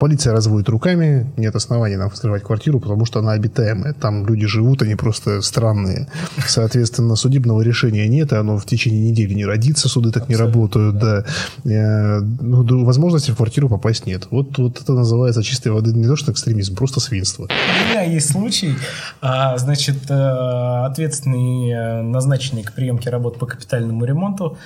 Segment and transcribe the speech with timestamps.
[0.00, 3.94] Полиция разводит руками, нет оснований нам вскрывать квартиру, потому что она обитаемая.
[3.94, 6.06] Там люди живут, они просто странные.
[6.46, 10.46] Соответственно, судебного решения нет, и оно в течение недели не родится, суды так Абсолютно, не
[10.46, 10.98] работают.
[10.98, 11.24] Да.
[11.64, 11.72] Да.
[11.72, 14.28] Э, ну, возможности в квартиру попасть нет.
[14.30, 17.48] Вот, вот это называется чистой воды не то что экстремизм, просто свинство.
[17.48, 18.76] У меня есть случай.
[19.20, 24.58] А, значит, э, ответственный э, назначенный к приемке работ по капитальному ремонту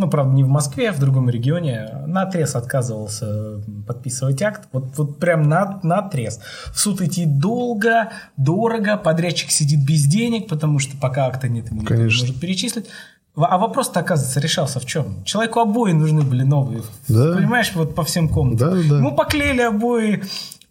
[0.00, 4.68] ну, правда, не в Москве, а в другом регионе, на отрез отказывался подписывать акт.
[4.72, 6.40] Вот, вот прям на, на отрез.
[6.72, 11.82] В суд идти долго, дорого, подрядчик сидит без денег, потому что пока акта нет, ему
[11.82, 12.86] не может перечислить.
[13.36, 15.22] А вопрос-то, оказывается, решался в чем?
[15.24, 16.82] Человеку обои нужны были новые.
[17.08, 17.34] Да.
[17.34, 18.70] Понимаешь, вот по всем комнатам.
[18.70, 18.96] Да, да.
[18.96, 20.22] Ему поклеили обои,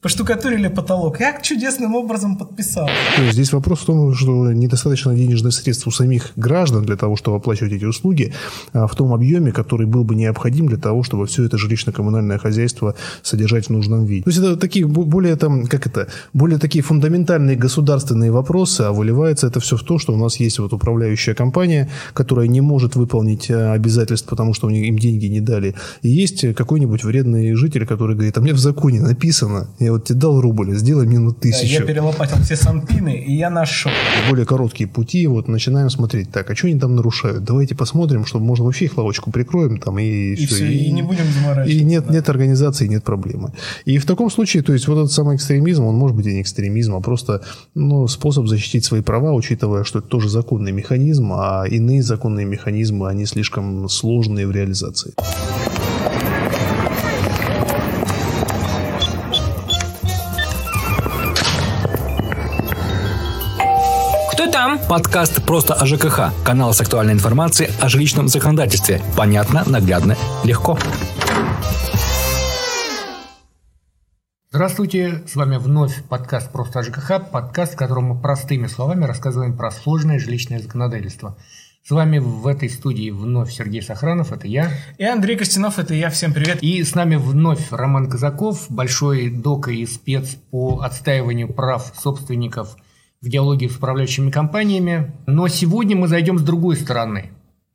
[0.01, 1.17] поштукатурили потолок.
[1.17, 2.87] Как чудесным образом подписал.
[3.15, 7.17] То есть здесь вопрос в том, что недостаточно денежных средств у самих граждан для того,
[7.17, 8.33] чтобы оплачивать эти услуги,
[8.71, 12.95] а в том объеме, который был бы необходим для того, чтобы все это жилищно-коммунальное хозяйство
[13.23, 14.23] содержать в нужном виде.
[14.23, 19.47] То есть это такие более там, как это, более такие фундаментальные государственные вопросы, а выливается
[19.47, 23.49] это все в то, что у нас есть вот управляющая компания, которая не может выполнить
[23.49, 25.75] э, обязательств, потому что им деньги не дали.
[26.03, 30.05] И есть какой-нибудь вредный житель, который говорит, а мне в законе написано, я я вот
[30.05, 31.77] тебе дал рубль, сделай минут тысячу.
[31.77, 33.91] Да, я перелопатил все санпины, и я нашел.
[34.29, 37.43] Более короткие пути, вот начинаем смотреть, так, а что они там нарушают?
[37.43, 40.55] Давайте посмотрим, чтобы можно вообще их лавочку прикроем там и, и все.
[40.55, 41.73] все и, и не будем заморачиваться.
[41.73, 42.13] И нет, да.
[42.13, 43.51] нет организации, нет проблемы.
[43.85, 46.41] И в таком случае, то есть вот этот самый экстремизм, он может быть и не
[46.41, 47.41] экстремизм, а просто
[47.73, 53.09] ну, способ защитить свои права, учитывая, что это тоже законный механизм, а иные законные механизмы,
[53.09, 55.13] они слишком сложные в реализации.
[64.59, 64.77] Там?
[64.89, 66.33] Подкаст «Просто о ЖКХ».
[66.43, 69.01] Канал с актуальной информацией о жилищном законодательстве.
[69.15, 70.77] Понятно, наглядно, легко.
[74.51, 79.55] Здравствуйте, с вами вновь подкаст «Просто о ЖКХ», подкаст, в котором мы простыми словами рассказываем
[79.55, 81.37] про сложное жилищное законодательство.
[81.85, 84.71] С вами в этой студии вновь Сергей Сохранов, это я.
[84.97, 86.09] И Андрей Костянов, это я.
[86.09, 86.61] Всем привет.
[86.61, 92.75] И с нами вновь Роман Казаков, большой дока и спец по отстаиванию прав собственников–
[93.21, 95.13] в диалоге с управляющими компаниями.
[95.25, 97.31] Но сегодня мы зайдем с другой стороны,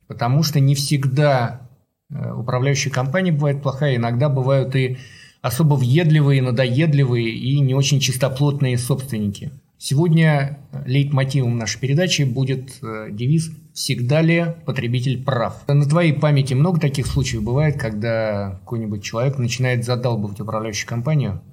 [0.07, 1.69] потому что не всегда
[2.09, 4.97] э, управляющая компания бывает плохая, иногда бывают и
[5.41, 9.51] особо въедливые, надоедливые и не очень чистоплотные собственники.
[9.77, 15.67] Сегодня лейтмотивом нашей передачи будет э, девиз «Всегда ли потребитель прав?».
[15.67, 21.41] На твоей памяти много таких случаев бывает, когда какой-нибудь человек начинает задалбывать управляющую компанию–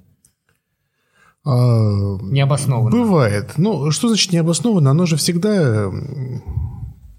[1.45, 2.91] а, необоснованно.
[2.91, 3.53] Бывает.
[3.57, 4.91] Ну, что значит необоснованно?
[4.91, 5.91] Оно же всегда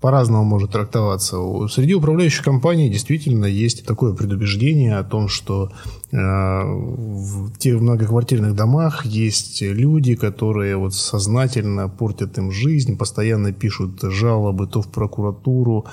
[0.05, 1.39] по-разному может трактоваться.
[1.69, 5.73] Среди управляющих компаний действительно есть такое предубеждение о том, что
[6.12, 14.03] э, в тех многоквартирных домах есть люди, которые вот сознательно портят им жизнь, постоянно пишут
[14.03, 15.87] жалобы то в прокуратуру,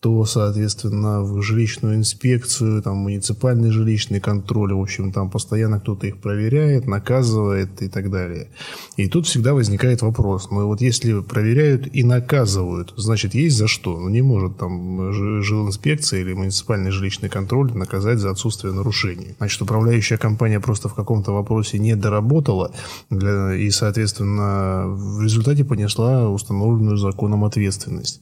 [0.00, 6.20] то, соответственно, в жилищную инспекцию, там, муниципальный жилищный контроль, в общем, там постоянно кто-то их
[6.20, 8.48] проверяет, наказывает и так далее.
[8.96, 13.98] И тут всегда возникает вопрос, ну вот если проверяют и наказывают, значит, есть за что?
[13.98, 19.34] Ну не может там жилинспекция или муниципальный жилищный контроль наказать за отсутствие нарушений.
[19.38, 22.70] Значит, управляющая компания просто в каком-то вопросе не доработала
[23.10, 28.20] для, и, соответственно, в результате понесла установленную законом ответственность.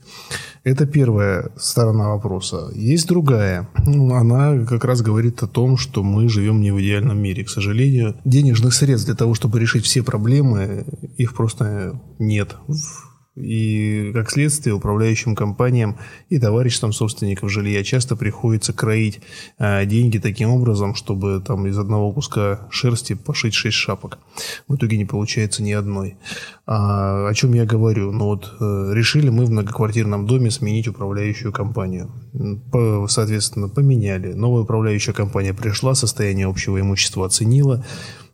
[0.64, 2.70] Это первая сторона вопроса.
[2.74, 3.68] Есть другая.
[3.86, 7.44] Ну, она как раз говорит о том, что мы живем не в идеальном мире.
[7.44, 12.56] К сожалению, денежных средств для того, чтобы решить все проблемы, их просто нет
[13.36, 15.98] и, как следствие, управляющим компаниям
[16.30, 19.20] и товарищам собственников жилья часто приходится кроить
[19.58, 24.18] э, деньги таким образом, чтобы там из одного куска шерсти пошить шесть шапок.
[24.68, 26.16] В итоге не получается ни одной.
[26.66, 28.10] А, о чем я говорю?
[28.10, 32.10] Ну вот э, решили мы в многоквартирном доме сменить управляющую компанию.
[32.72, 34.32] По, соответственно, поменяли.
[34.32, 37.84] Новая управляющая компания пришла, состояние общего имущества оценила,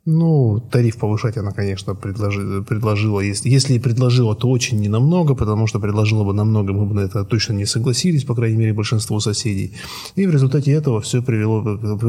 [0.05, 3.21] ну, тариф повышать она, конечно, предложи, предложила.
[3.21, 7.01] Если, если и предложила, то очень ненамного, потому что предложила бы намного, мы бы на
[7.01, 9.73] это точно не согласились, по крайней мере, большинство соседей.
[10.17, 11.63] И в результате этого все привело,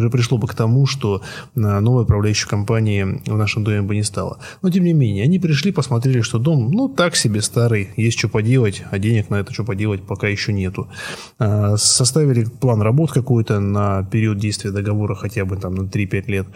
[0.09, 1.21] пришло бы к тому, что
[1.53, 4.39] новой управляющей компании в нашем доме бы не стало.
[4.63, 8.27] Но, тем не менее, они пришли, посмотрели, что дом, ну, так себе старый, есть что
[8.27, 10.87] поделать, а денег на это что поделать пока еще нету.
[11.37, 16.47] А, составили план работ какой-то на период действия договора хотя бы там на 3-5 лет.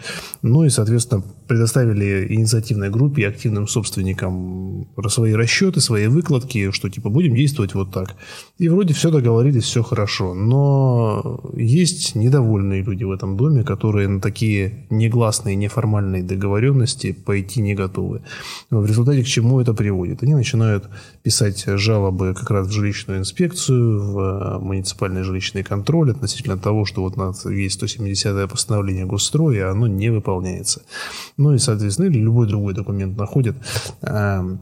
[0.42, 7.34] Ну и, соответственно, предоставили инициативной группе активным собственникам свои расчеты, свои выкладки, что типа будем
[7.34, 8.16] действовать вот так.
[8.58, 10.34] И вроде все договорились, все хорошо.
[10.34, 17.74] Но есть недовольные люди в этом доме, которые на такие негласные, неформальные договоренности пойти не
[17.74, 18.22] готовы.
[18.70, 20.22] В результате к чему это приводит?
[20.22, 20.88] Они начинают
[21.22, 27.16] писать жалобы как раз в жилищную инспекцию, в муниципальный жилищный контроль относительно того, что вот
[27.16, 30.82] у нас есть 170-е постановление госстроя, оно не выполняется.
[31.36, 33.56] Ну и, соответственно, или любой другой документ находят.
[34.02, 34.60] Эм,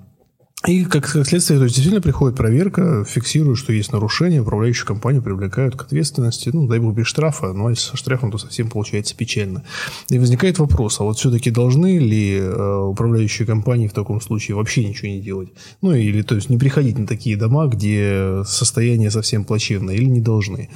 [0.64, 5.23] и как, как следствие, то есть действительно приходит проверка, фиксирует, что есть нарушение, управляющую компанию
[5.23, 9.14] привлекают к ответственности, ну, дай бог без штрафа, но если со штрафом, то совсем получается
[9.14, 9.64] печально.
[10.08, 14.85] И возникает вопрос, а вот все-таки должны ли э, управляющие компании в таком случае вообще
[14.85, 15.50] ничего не делать?
[15.82, 20.20] Ну, или, то есть, не приходить на такие дома, где состояние совсем плачевное, или не
[20.20, 20.70] должны?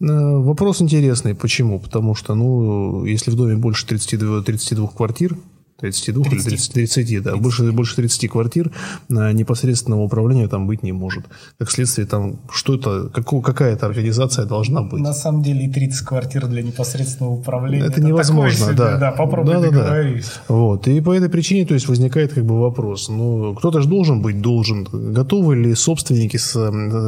[0.00, 1.78] Э, вопрос интересный, почему?
[1.78, 5.36] Потому что, ну, если в доме больше 32, 32 квартир,
[5.78, 6.46] 32 30.
[6.46, 7.30] или 30, 30 да.
[7.30, 7.42] 30.
[7.42, 8.72] Больше, больше 30 квартир
[9.08, 11.24] непосредственного управления там быть не может.
[11.58, 15.00] Как следствие, там что-то, какая-то организация должна быть.
[15.00, 17.84] На самом деле и 30 квартир для непосредственного управления.
[17.84, 18.96] Это, это невозможно, себе, да.
[18.96, 20.04] Да, попробуй да, да, да.
[20.48, 20.88] Вот.
[20.88, 23.08] И по этой причине, то есть, возникает как бы вопрос.
[23.08, 24.84] Ну, кто-то же должен быть, должен.
[24.84, 26.52] Готовы ли собственники с,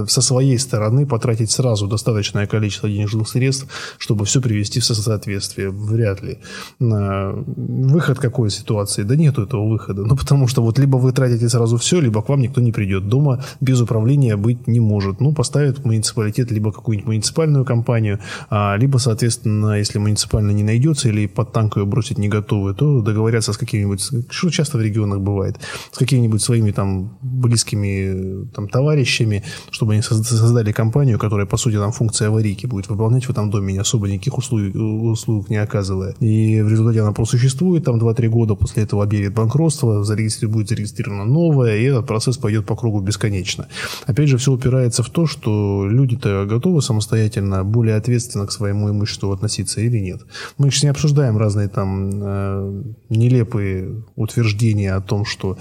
[0.09, 3.67] со своей стороны потратить сразу достаточное количество денежных средств,
[3.99, 5.71] чтобы все привести в соответствие?
[5.71, 6.39] Вряд ли.
[6.79, 9.05] Выход какой ситуации?
[9.05, 10.05] Да нету этого выхода.
[10.05, 13.09] Ну, потому что вот либо вы тратите сразу все, либо к вам никто не придет.
[13.09, 15.21] Дома без управления быть не может.
[15.21, 18.19] Ну, поставят муниципалитет либо какую-нибудь муниципальную компанию,
[18.51, 23.01] а, либо, соответственно, если муниципально не найдется или под танк ее бросить не готовы, то
[23.01, 25.57] договорятся с какими-нибудь, что часто в регионах бывает,
[25.93, 31.93] с какими-нибудь своими там близкими там, товарищами, чтобы они создали компанию, которая, по сути, там
[31.93, 36.15] функция аварийки будет выполнять в этом доме, особо никаких услуг, услуг не оказывая.
[36.21, 40.47] И в результате она просуществует там 2-3 года, года после этого объявит банкротство, зарегистри...
[40.47, 43.67] будет зарегистрировано новое, и этот процесс пойдет по кругу бесконечно.
[44.07, 49.33] Опять же, все упирается в то, что люди-то готовы самостоятельно, более ответственно к своему имуществу
[49.33, 50.23] относиться или нет.
[50.59, 55.59] Мы сейчас не обсуждаем разные там э, нелепые утверждения о том, что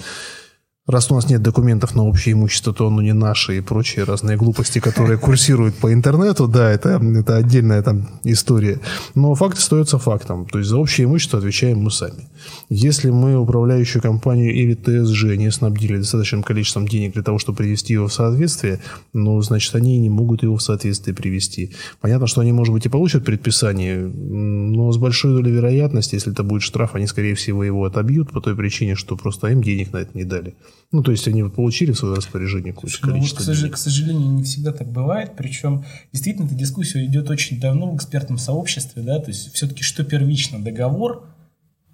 [0.88, 4.38] раз у нас нет документов на общее имущество, то оно не наше и прочие разные
[4.38, 8.80] глупости, которые курсируют по интернету, да, это, это отдельная там история.
[9.14, 10.46] Но факт остается фактом.
[10.46, 12.30] То есть за общее имущество отвечаем мы сами.
[12.70, 17.94] Если мы управляющую компанию или ТСЖ не снабдили достаточным количеством денег для того, чтобы привести
[17.94, 18.80] его в соответствие,
[19.14, 21.74] ну, значит, они не могут его в соответствие привести.
[22.00, 26.44] Понятно, что они, может быть, и получат предписание, но с большой долей вероятности, если это
[26.44, 29.98] будет штраф, они, скорее всего, его отобьют по той причине, что просто им денег на
[29.98, 30.56] это не дали.
[30.92, 33.74] Ну, то есть они получили в свое распоряжение какое-то ну, количество вот, к, денег.
[33.74, 35.34] к сожалению, не всегда так бывает.
[35.36, 39.04] Причем, действительно, эта дискуссия идет очень давно в экспертном сообществе.
[39.04, 39.20] Да?
[39.20, 41.28] То есть, все-таки что первично, договор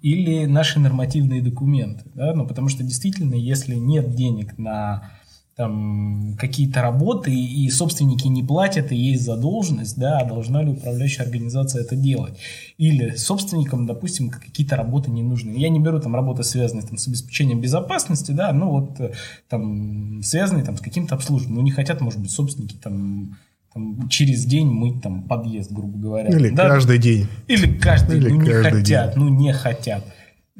[0.00, 2.04] или наши нормативные документы?
[2.14, 2.34] Да?
[2.34, 5.10] Ну, потому что, действительно, если нет денег на
[5.56, 11.24] там какие-то работы, и собственники не платят, и есть задолженность, да, а должна ли управляющая
[11.24, 12.34] организация это делать?
[12.76, 15.56] Или собственникам, допустим, какие-то работы не нужны.
[15.56, 19.12] Я не беру там работы, связанные там, с обеспечением безопасности, да, ну вот э,
[19.48, 21.58] там связанные там, с каким-то обслуживанием.
[21.58, 23.36] Ну, не хотят, может быть, собственники там
[23.74, 26.30] там, через день мыть там подъезд, грубо говоря.
[26.30, 26.68] Или да?
[26.68, 27.26] каждый день.
[27.48, 29.22] Или каждый, Или ну каждый не хотят, день.
[29.22, 30.04] ну не хотят.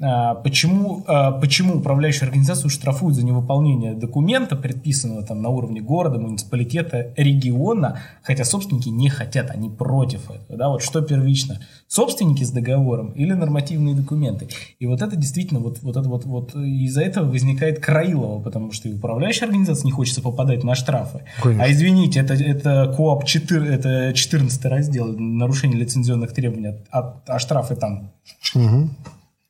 [0.01, 6.19] А, почему, а, почему управляющую организацию штрафуют за невыполнение документа, предписанного там на уровне города,
[6.19, 10.59] муниципалитета, региона, хотя собственники не хотят, они против этого.
[10.59, 10.69] Да?
[10.69, 14.49] Вот что первично, собственники с договором или нормативные документы.
[14.81, 18.89] И вот это действительно, вот, вот это вот, вот из-за этого возникает Краилова, потому что
[18.89, 21.23] и управляющая организация не хочется попадать на штрафы.
[21.41, 21.63] Конечно.
[21.63, 27.77] А извините, это, это КОАП 4, это 14 раздел, нарушение лицензионных требований, а, а штрафы
[27.77, 28.11] там...
[28.57, 28.89] Угу.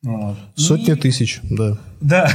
[0.05, 0.37] Вот.
[0.55, 0.95] Сотни и...
[0.95, 1.77] тысяч, да.
[1.99, 2.29] Да.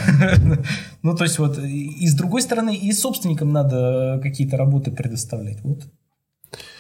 [1.03, 5.59] ну, то есть вот, и с другой стороны, и собственникам надо какие-то работы предоставлять.
[5.63, 5.85] Вот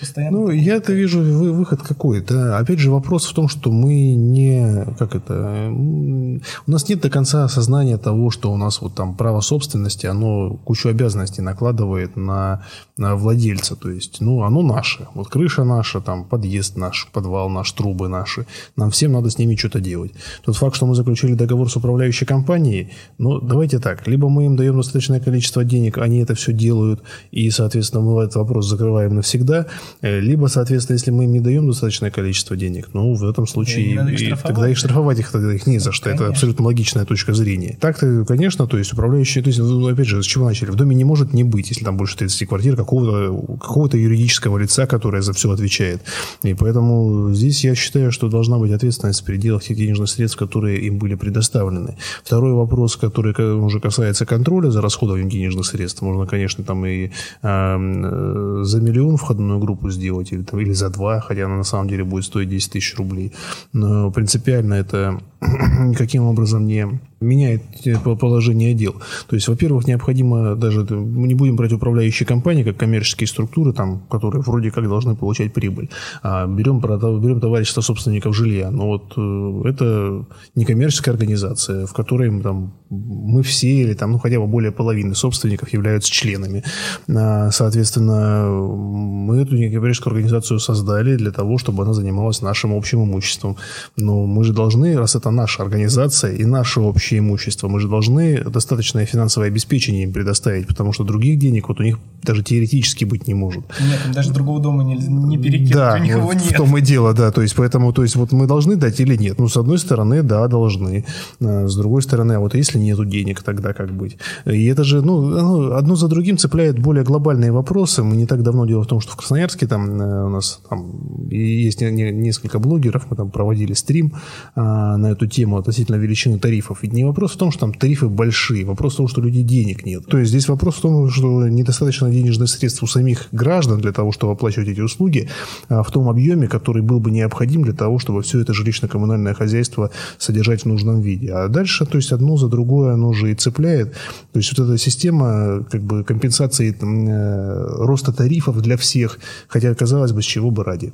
[0.00, 2.22] Постоянно ну, я это вижу выход какой.
[2.22, 2.58] Да?
[2.58, 4.86] Опять же, вопрос в том, что мы не...
[4.98, 5.70] Как это?
[5.70, 10.56] У нас нет до конца осознания того, что у нас вот там право собственности, оно
[10.64, 12.64] кучу обязанностей накладывает на,
[12.96, 13.76] на владельца.
[13.76, 15.06] То есть, ну, оно наше.
[15.14, 18.46] Вот крыша наша, там, подъезд наш, подвал наш, трубы наши.
[18.76, 20.12] Нам всем надо с ними что-то делать.
[20.44, 24.06] Тот факт, что мы заключили договор с управляющей компанией, ну, давайте так.
[24.08, 28.36] Либо мы им даем достаточное количество денег, они это все делают, и, соответственно, мы этот
[28.36, 29.66] вопрос закрываем навсегда,
[30.02, 34.28] либо, соответственно, если мы им не даем достаточное количество денег, ну, в этом случае и,
[34.28, 36.04] и тогда их штрафовать их, тогда их не за что.
[36.04, 36.24] Конечно.
[36.24, 37.76] Это абсолютно логичная точка зрения.
[37.80, 40.70] Так-то, конечно, то есть управляющие, то есть, ну, опять же, с чего начали?
[40.70, 44.86] В доме не может не быть, если там больше 30 квартир, какого-то какого юридического лица,
[44.86, 46.02] которое за все отвечает.
[46.42, 50.80] И поэтому здесь я считаю, что должна быть ответственность в пределах тех денежных средств, которые
[50.80, 51.96] им были предоставлены.
[52.24, 56.02] Второй вопрос, который уже касается контроля за расходованием денежных средств.
[56.02, 57.10] Можно, конечно, там и
[57.42, 62.04] э, за миллион входную группу сделать, или, или за два, хотя она на самом деле
[62.04, 63.32] будет стоить 10 тысяч рублей.
[63.72, 65.20] Но принципиально это
[65.80, 68.94] никаким образом не меняет э, положение дел.
[69.28, 74.00] То есть, во-первых, необходимо даже, мы не будем брать управляющие компании, как коммерческие структуры, там,
[74.10, 75.90] которые вроде как должны получать прибыль.
[76.22, 78.70] А берем, берем товарищество собственников жилья.
[78.70, 84.18] Но вот э, это не коммерческая организация, в которой там, мы все или там, ну,
[84.18, 86.64] хотя бы более половины собственников являются членами.
[87.08, 93.56] А, соответственно, мы эту некоммерческую организацию создали для того, чтобы она занималась нашим общим имуществом.
[93.96, 97.68] Но мы же должны, раз это наша организация и наше общее общее имущество.
[97.68, 101.98] Мы же должны достаточное финансовое обеспечение им предоставить, потому что других денег вот у них
[102.22, 103.64] даже теоретически быть не может.
[103.80, 106.42] Нет, им даже другого дома не, не перекинуть, да, у них вот его нет.
[106.42, 109.16] в том и дело, да, то есть поэтому, то есть вот мы должны дать или
[109.16, 109.38] нет?
[109.38, 111.04] Ну, с одной стороны, да, должны,
[111.40, 114.18] а с другой стороны, а вот если нету денег, тогда как быть?
[114.44, 118.02] И это же, ну, одно за другим цепляет более глобальные вопросы.
[118.02, 121.28] Мы не так давно, дело в том, что в Красноярске там э, у нас там
[121.30, 124.12] есть несколько блогеров, мы там проводили стрим
[124.54, 126.78] а, на эту тему относительно величины тарифов.
[126.82, 129.42] Ведь не вопрос в том, что там тарифы большие, вопрос в том, что у людей
[129.42, 130.06] денег нет.
[130.06, 134.12] То есть здесь вопрос в том, что недостаточно денежных средств у самих граждан для того,
[134.12, 135.28] чтобы оплачивать эти услуги
[135.68, 139.90] а в том объеме, который был бы необходим для того, чтобы все это жилищно-коммунальное хозяйство
[140.18, 141.32] содержать в нужном виде.
[141.32, 143.92] А дальше, то есть одно за другое оно же и цепляет.
[144.32, 150.12] То есть вот эта система как бы компенсации э, роста тарифов для всех, хотя казалось
[150.12, 150.92] бы, с чего бы ради.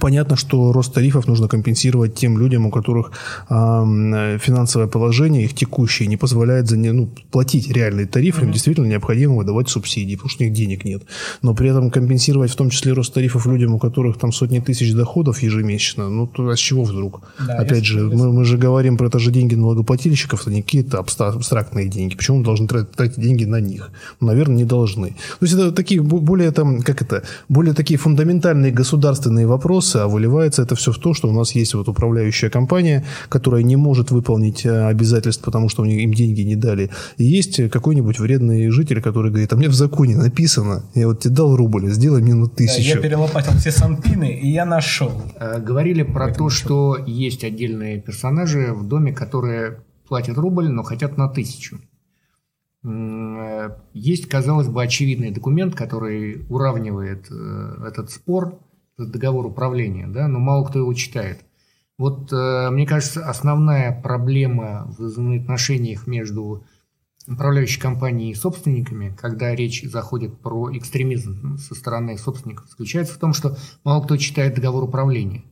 [0.00, 3.12] Понятно, что рост тарифов нужно компенсировать тем людям, у которых
[3.48, 8.46] э, финансовое положение, их текущее, не позволяет за, ну, платить реальные тарифы, mm-hmm.
[8.46, 11.02] им действительно необходимо выдавать субсидии, потому что у них денег нет.
[11.42, 14.92] Но при этом компенсировать в том числе рост тарифов людям, у которых там сотни тысяч
[14.92, 17.20] доходов ежемесячно, ну, то, а с чего вдруг?
[17.46, 20.98] Да, Опять же, мы, мы же говорим про это же деньги налогоплательщиков, это не какие-то
[20.98, 22.16] абстрактные деньги.
[22.16, 23.90] Почему мы должны тратить, тратить деньги на них?
[24.20, 25.10] Ну, наверное, не должны.
[25.10, 30.06] То есть это такие более, там, как это, более такие фундаментальные государственные вопросы, вопросы, а
[30.06, 34.10] выливается это все в то, что у нас есть вот управляющая компания, которая не может
[34.10, 36.90] выполнить э, обязательств, потому что им деньги не дали.
[37.18, 41.34] И есть какой-нибудь вредный житель, который говорит, а мне в законе написано, я вот тебе
[41.34, 42.94] дал рубль, сделай мне на тысячу.
[42.94, 45.12] Да, я перелопатил все санпины, и я нашел.
[45.38, 49.76] Э, говорили про то, что есть отдельные персонажи в доме, которые
[50.08, 51.78] платят рубль, но хотят на тысячу.
[52.82, 57.26] Э, есть, казалось бы, очевидный документ, который уравнивает
[57.86, 58.58] этот спор
[58.98, 61.44] договор управления, да, но мало кто его читает.
[61.98, 66.64] Вот, э, мне кажется, основная проблема в взаимоотношениях между
[67.26, 73.32] управляющей компанией и собственниками, когда речь заходит про экстремизм со стороны собственников, заключается в том,
[73.32, 75.42] что мало кто читает договор управления.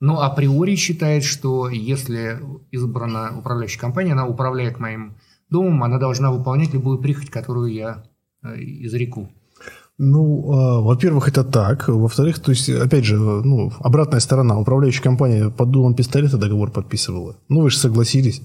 [0.00, 5.16] Но априори считает, что если избрана управляющая компания, она управляет моим
[5.48, 8.04] домом, она должна выполнять любую прихоть, которую я
[8.42, 9.30] э, изреку.
[10.04, 11.86] Ну, а, во-первых, это так.
[11.86, 14.58] Во-вторых, то есть, опять же, ну, обратная сторона.
[14.58, 17.36] Управляющая компания под дулом пистолета договор подписывала.
[17.48, 18.42] Ну, вы же согласились.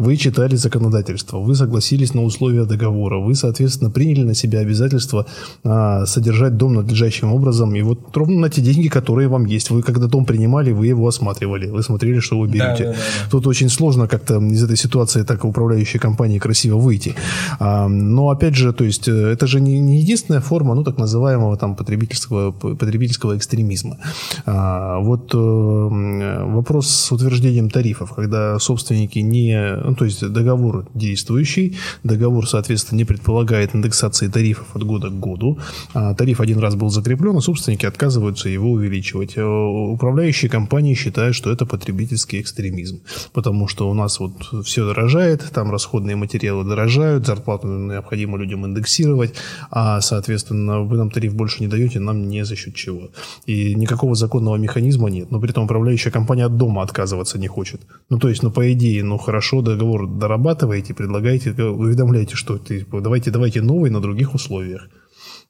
[0.00, 5.26] Вы читали законодательство, вы согласились на условия договора, вы, соответственно, приняли на себя обязательство
[5.62, 9.68] а, содержать дом надлежащим образом, и вот ровно на те деньги, которые вам есть.
[9.68, 12.84] Вы, когда дом принимали, вы его осматривали, вы смотрели, что вы берете.
[12.84, 17.14] Да, да, да, Тут очень сложно как-то из этой ситуации так управляющей компании красиво выйти.
[17.58, 20.96] А, но, опять же, то есть, э, это же не, не единственная форма, ну, так
[20.96, 23.98] называемого там потребительского, потребительского экстремизма.
[24.46, 31.76] А, вот э, вопрос с утверждением тарифов, когда собственники не ну, то есть договор действующий,
[32.04, 35.58] договор, соответственно, не предполагает индексации тарифов от года к году.
[35.94, 39.36] А тариф один раз был закреплен, а собственники отказываются его увеличивать.
[39.36, 43.00] Э, управляющие компании считают, что это потребительский экстремизм,
[43.32, 44.32] потому что у нас вот
[44.64, 49.34] все дорожает, там расходные материалы дорожают, зарплату необходимо людям индексировать,
[49.70, 53.10] а, соответственно, вы нам тариф больше не даете, нам не за счет чего.
[53.46, 57.80] И никакого законного механизма нет, но при этом управляющая компания от дома отказываться не хочет.
[58.08, 62.86] Ну, то есть, ну, по идее, ну, хорошо, да, договор дорабатываете, предлагаете, уведомляете, что ты,
[62.90, 64.88] давайте, давайте новый на других условиях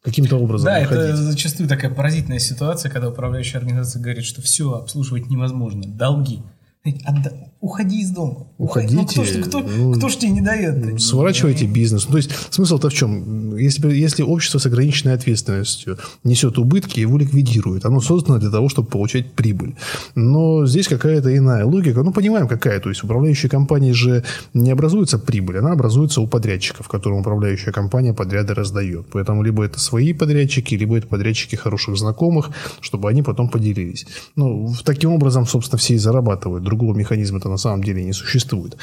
[0.02, 1.04] каким-то образом Да, выходить.
[1.04, 6.42] это зачастую такая поразительная ситуация, когда управляющая организация говорит, что все обслуживать невозможно, долги.
[6.84, 7.30] Отда...
[7.60, 8.46] Уходи из дома.
[8.56, 8.94] Уходите.
[8.94, 10.98] Ну, кто, ж, кто, ну, кто ж тебе не дает?
[10.98, 12.06] Сворачивайте бизнес.
[12.06, 13.54] Ну, то есть смысл-то в чем?
[13.54, 17.84] Если, если общество с ограниченной ответственностью несет убытки, его ликвидирует.
[17.84, 19.74] Оно создано для того, чтобы получать прибыль.
[20.14, 22.02] Но здесь какая-то иная логика.
[22.02, 22.80] Ну, понимаем, какая.
[22.80, 28.14] То есть управляющая компания же не образуется прибыль, она образуется у подрядчиков, которым управляющая компания
[28.14, 29.06] подряды раздает.
[29.12, 34.06] Поэтому либо это свои подрядчики, либо это подрядчики хороших знакомых, чтобы они потом поделились.
[34.34, 38.76] Ну, таким образом, собственно, все и зарабатывают другого механизма-то на самом деле не существует.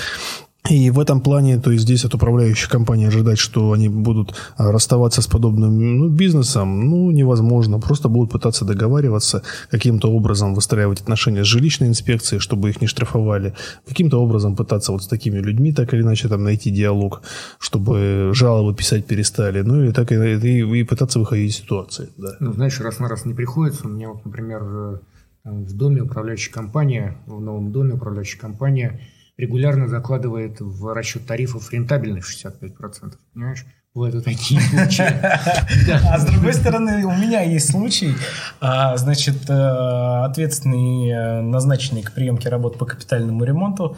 [0.69, 4.71] И в этом плане, то есть здесь от управляющей компании ожидать, что они будут а,
[4.71, 7.79] расставаться с подобным ну, бизнесом, ну, невозможно.
[7.79, 13.53] Просто будут пытаться договариваться, каким-то образом выстраивать отношения с жилищной инспекцией, чтобы их не штрафовали,
[13.87, 17.21] каким-то образом пытаться вот с такими людьми так или иначе там найти диалог,
[17.59, 22.09] чтобы жалобы писать перестали, ну, и так и, и, и пытаться выходить из ситуации.
[22.17, 22.35] Да.
[22.41, 23.87] Ну, знаешь, раз на раз не приходится.
[23.87, 24.99] У меня вот, например,
[25.47, 28.99] в доме управляющая компания, в новом доме управляющая компания
[29.37, 33.13] регулярно закладывает в расчет тарифов рентабельность 65%.
[33.33, 33.65] Понимаешь?
[33.93, 35.11] Бывают такие случаи.
[36.07, 38.13] А с другой стороны, у меня есть случай,
[38.59, 43.97] а, значит, э, ответственный э, назначенный к приемке работ по капитальному ремонту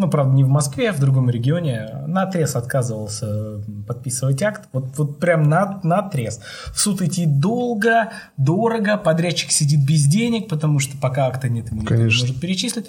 [0.00, 4.68] ну, правда, не в Москве, а в другом регионе, на отрез отказывался подписывать акт.
[4.72, 6.40] Вот, вот прям на, на отрез.
[6.72, 11.82] В суд идти долго, дорого, подрядчик сидит без денег, потому что пока акта нет, ему
[11.82, 12.86] никто не может перечислить.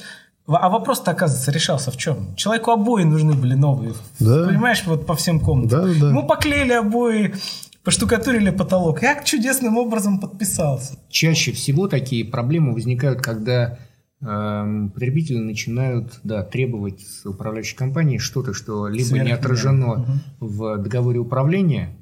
[0.47, 2.35] А вопрос-то, оказывается, решался в чем?
[2.35, 3.93] Человеку обои нужны были новые.
[4.19, 4.47] Да.
[4.47, 5.93] Понимаешь, вот по всем комнатам.
[5.93, 6.09] Да, да.
[6.09, 7.35] Ему поклеили обои,
[7.83, 9.03] поштукатурили потолок.
[9.03, 10.97] И акт чудесным образом подписался.
[11.09, 13.77] Чаще всего такие проблемы возникают, когда
[14.21, 19.93] потребители начинают да, требовать с управляющей компании что-то, что либо Сверх не отражено
[20.39, 20.47] угу.
[20.47, 21.97] в договоре управления,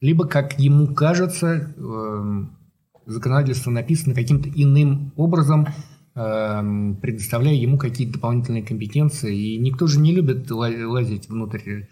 [0.00, 2.58] либо, как ему кажется, эм,
[3.06, 5.66] законодательство написано каким-то иным образом,
[6.14, 9.34] эм, предоставляя ему какие-то дополнительные компетенции.
[9.34, 11.84] И никто же не любит лазить внутрь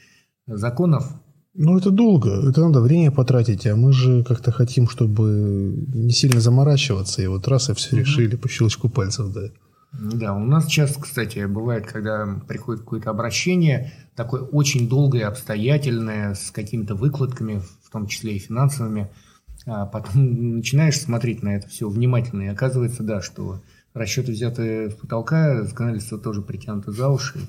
[0.47, 1.11] законов.
[1.54, 6.40] Ну, это долго, это надо время потратить, а мы же как-то хотим, чтобы не сильно
[6.40, 9.50] заморачиваться, и вот раз и все решили по щелчку пальцев, да.
[9.92, 16.50] Да, у нас часто, кстати, бывает, когда приходит какое-то обращение, такое очень долгое, обстоятельное, с
[16.50, 19.11] какими-то выкладками, в том числе и финансовыми,
[19.66, 20.12] а потом
[20.56, 23.61] начинаешь смотреть на это все внимательно, и оказывается, да, что
[23.92, 27.40] расчеты взяты с потолка, законодательство тоже притянуто за уши,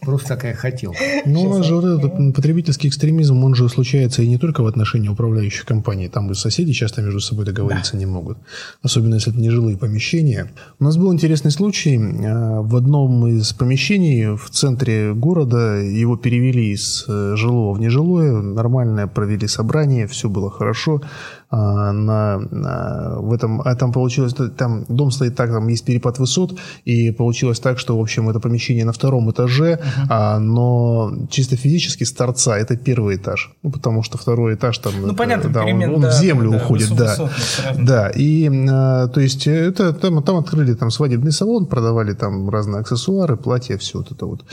[0.00, 0.98] Просто такая хотелка.
[1.24, 4.66] Ну, у нас же вот этот потребительский экстремизм, он же случается и не только в
[4.66, 6.08] отношении управляющих компаний.
[6.08, 7.98] Там и соседи часто между собой договориться да.
[7.98, 8.38] не могут.
[8.82, 10.50] Особенно, если это нежилые помещения.
[10.78, 11.98] У нас был интересный случай.
[11.98, 18.32] А, в одном из помещений в центре города его перевели из э, жилого в нежилое.
[18.32, 21.00] Нормально провели собрание, все было хорошо.
[21.54, 26.18] А, на, на, в этом, а там получилось, там дом стоит так, там есть перепад
[26.18, 30.06] высот, и получилось так, что, в общем, это помещение на втором этаже, uh-huh.
[30.10, 34.94] а, но чисто физически с торца это первый этаж, ну, потому что второй этаж там,
[35.00, 37.30] ну, это, понятно, да, он, он да, в землю да, уходит, да,
[37.78, 42.80] да, и, а, то есть, это там, там открыли там свадебный салон, продавали там разные
[42.80, 44.44] аксессуары, платья, все вот это вот,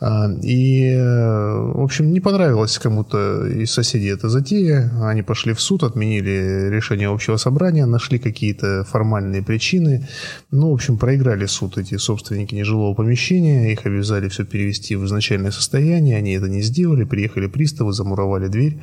[0.00, 5.82] а, и, в общем, не понравилось кому-то из соседей эта затея, они пошли в суд,
[5.82, 10.08] отменили решение общего собрания, нашли какие-то формальные причины.
[10.50, 15.50] Ну, в общем, проиграли суд эти собственники нежилого помещения, их обязали все перевести в изначальное
[15.50, 18.78] состояние, они это не сделали, приехали приставы, замуровали дверь,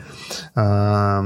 [0.55, 1.23] а,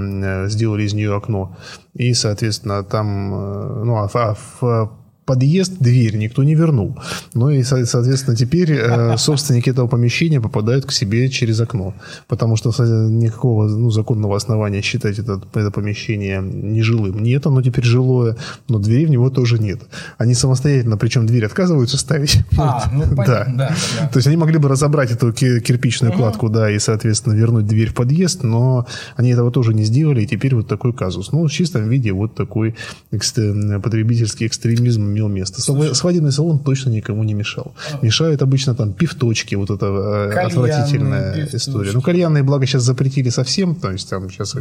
[0.48, 1.58] сделали из нее окно.
[1.94, 6.98] И, соответственно, там, э, ну, а, а в подъезд, дверь никто не вернул.
[7.34, 11.94] Ну и, соответственно, теперь э, собственники этого помещения попадают к себе через окно.
[12.28, 12.72] Потому что
[13.10, 17.46] никакого ну, законного основания считать это, это помещение нежилым нет.
[17.48, 19.82] Оно теперь жилое, но двери в него тоже нет.
[20.18, 22.40] Они самостоятельно, причем дверь отказываются ставить.
[22.58, 23.46] А, ну, да.
[23.48, 24.08] Да, да.
[24.08, 27.94] То есть они могли бы разобрать эту кирпичную кладку, да, и, соответственно, вернуть дверь в
[27.94, 28.86] подъезд, но
[29.16, 31.32] они этого тоже не сделали, и теперь вот такой казус.
[31.32, 32.76] Ну, в чистом виде вот такой
[33.12, 33.80] экстр...
[33.82, 35.62] потребительский экстремизм имел место.
[35.62, 35.96] Слушай.
[35.96, 37.74] Свадебный салон точно никому не мешал.
[37.94, 38.06] А.
[38.06, 41.56] Мешают обычно там пивточки, вот это э, Кальянные отвратительная пивточки.
[41.56, 41.92] история.
[41.94, 44.56] Ну, кальянные, благо, сейчас запретили совсем, то есть там сейчас...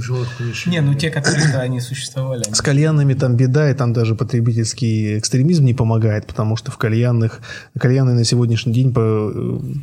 [0.67, 2.45] Не, ну те, которые, да, они существовали.
[2.53, 7.41] С кальянными там беда, и там даже потребительский экстремизм не помогает, потому что в кальянных,
[7.79, 9.33] кальянные на сегодняшний день по,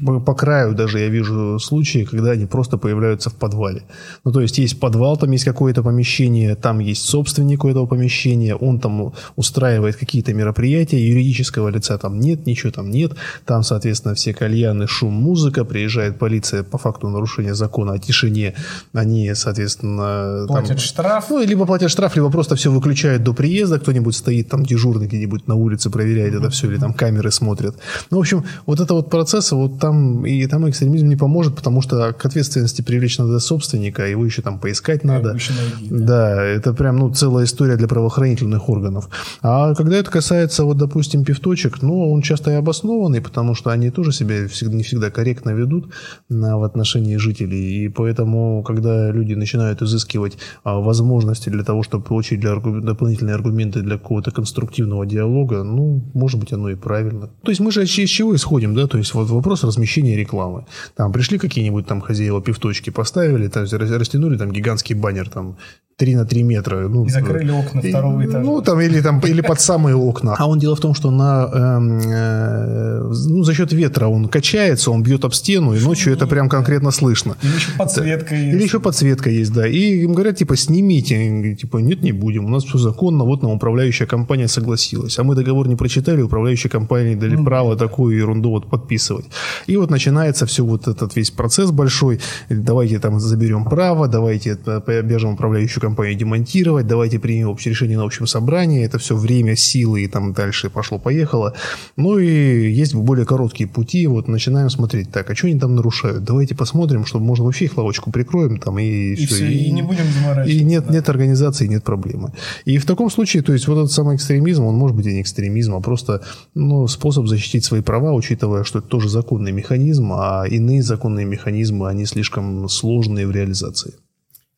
[0.06, 3.84] по, по краю даже я вижу случаи, когда они просто появляются в подвале.
[4.24, 8.56] Ну, то есть есть подвал, там есть какое-то помещение, там есть собственник у этого помещения,
[8.56, 13.14] он там устраивает какие-то мероприятия, предприятие, юридического лица там нет, ничего там нет.
[13.46, 18.54] Там, соответственно, все кальяны, шум, музыка, приезжает полиция по факту нарушения закона о тишине.
[18.94, 20.46] Они, соответственно...
[20.48, 21.26] Платят там, штраф.
[21.30, 25.48] Ну, либо платят штраф, либо просто все выключают до приезда, кто-нибудь стоит там дежурный где-нибудь
[25.48, 27.76] на улице, проверяет это все, или там камеры смотрят.
[28.12, 31.82] Ну, в общем, вот это вот процесс, вот там и там экстремизм не поможет, потому
[31.82, 35.34] что к ответственности привлечь надо собственника, его еще там поискать надо.
[35.34, 36.06] еще найди, да.
[36.06, 39.10] Да, это прям, ну, целая история для правоохранительных органов.
[39.42, 43.90] А когда это касается, вот, допустим, пивточек, ну, он часто и обоснованный, потому что они
[43.90, 45.94] тоже себя всегда, не всегда корректно ведут
[46.30, 47.86] на, в отношении жителей.
[47.86, 53.36] И поэтому, когда люди начинают изыскивать а, возможности для того, чтобы получить для аргу- дополнительные
[53.36, 57.30] аргументы для какого-то конструктивного диалога, ну, может быть, оно и правильно.
[57.44, 58.88] То есть мы же из чего исходим, да?
[58.88, 60.66] То есть вот вопрос размещения рекламы.
[60.96, 65.58] Там пришли какие-нибудь там хозяева пивточки, поставили, там растянули там гигантский баннер там
[66.02, 66.88] 3 на 3 метра.
[66.90, 68.40] Ну, И закрыли окна второго этажа.
[68.40, 70.36] Ну, там, или, там, или под самые окна.
[70.40, 74.90] А он дело в том, что на, эм, э, ну, за счет ветра он качается,
[74.90, 77.36] он бьет об стену, и ночью это прям конкретно слышно.
[77.44, 78.56] Или еще подсветка есть.
[78.56, 79.68] Или еще подсветка есть, да.
[79.68, 81.56] И им говорят, типа, снимите.
[81.56, 82.46] Типа, нет, не будем.
[82.46, 85.20] У нас все законно, вот нам управляющая компания согласилась.
[85.20, 89.26] А мы договор не прочитали, управляющая компания дали право такую ерунду вот подписывать.
[89.68, 92.20] И вот начинается все вот этот весь процесс большой.
[92.50, 98.04] Давайте там заберем право, давайте это обяжем управляющую компанию демонтировать, давайте примем общее решение на
[98.04, 98.84] общем собрании.
[98.84, 101.54] Это все время, силы и там дальше пошло-поехало.
[101.98, 104.08] Ну и есть более короткие пути.
[104.08, 106.24] Вот начинаем смотреть, так, а что они там нарушают?
[106.24, 110.06] Давайте посмотрим, чтобы можно вообще их лавочку прикроем там и, И все, и не будем
[110.06, 110.52] заморачиваться.
[110.52, 112.34] и нет, нет организации, нет проблемы.
[112.66, 115.22] И в таком случае, то есть вот этот самый экстремизм, он может быть и не
[115.22, 116.22] экстремизм, а просто
[116.54, 121.88] ну, способ защитить свои права, учитывая, что это тоже законный механизм, а иные законные механизмы,
[121.90, 123.94] они слишком сложные в реализации.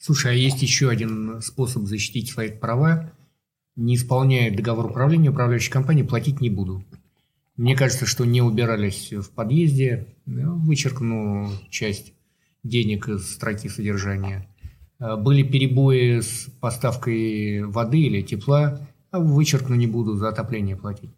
[0.05, 3.13] Слушай, а есть еще один способ защитить свои права.
[3.77, 6.83] Не исполняя договор управления, управляющей компании платить не буду.
[7.55, 12.11] Мне кажется, что не убирались в подъезде, ну, вычеркну часть
[12.65, 14.45] денег из строки содержания.
[14.99, 21.11] Э, Были перебои с поставкой воды или тепла, а вычеркну не буду, за отопление платить.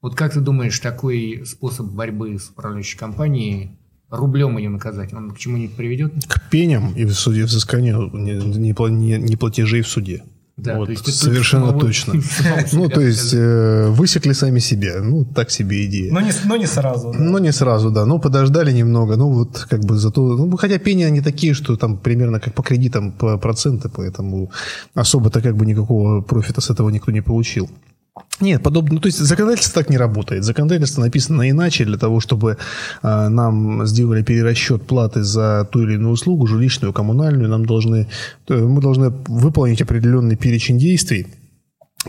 [0.00, 3.78] Вот как ты думаешь, такой способ борьбы с управляющей компанией,
[4.10, 6.12] рублем ее наказать, он к чему-нибудь приведет?
[6.52, 8.72] Пеням и в суде взысканию не, не,
[9.18, 9.36] не-
[9.82, 10.22] в суде.
[10.58, 12.14] Да, Вот, то есть совершенно точно.
[12.72, 15.00] Ну, то есть э, высекли сами себя.
[15.02, 16.12] Ну, так себе идея.
[16.12, 17.12] Но не, но не сразу.
[17.12, 17.18] да.
[17.18, 18.04] Ну, не сразу, да.
[18.06, 19.16] Ну, подождали немного.
[19.16, 20.20] Ну, вот как бы зато...
[20.20, 24.50] Ну, хотя пени они такие, что там примерно как по кредитам по проценты, поэтому
[24.94, 27.70] особо-то как бы никакого профита с этого никто не получил.
[28.40, 30.44] Нет, подобно, ну, то есть законодательство так не работает.
[30.44, 32.58] Законодательство написано иначе для того, чтобы
[33.02, 37.48] э, нам сделали перерасчет платы за ту или иную услугу, жилищную, коммунальную.
[37.48, 38.08] Нам должны,
[38.44, 41.26] то мы должны выполнить определенный перечень действий,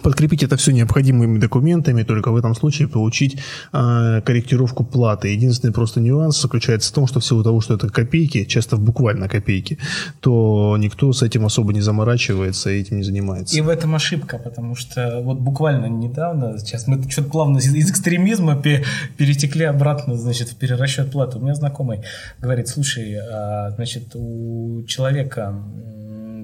[0.01, 3.39] подкрепить это все необходимыми документами, только в этом случае получить
[3.73, 5.27] э, корректировку платы.
[5.27, 9.29] Единственный просто нюанс заключается в том, что в силу того, что это копейки, часто буквально
[9.29, 9.77] копейки,
[10.19, 13.55] то никто с этим особо не заморачивается и этим не занимается.
[13.55, 17.91] И в этом ошибка, потому что вот буквально недавно, сейчас мы что-то плавно из, из
[17.91, 18.83] экстремизма пе-
[19.17, 21.37] перетекли обратно, значит, в перерасчет платы.
[21.37, 22.01] У меня знакомый
[22.39, 25.53] говорит, слушай, а, значит, у человека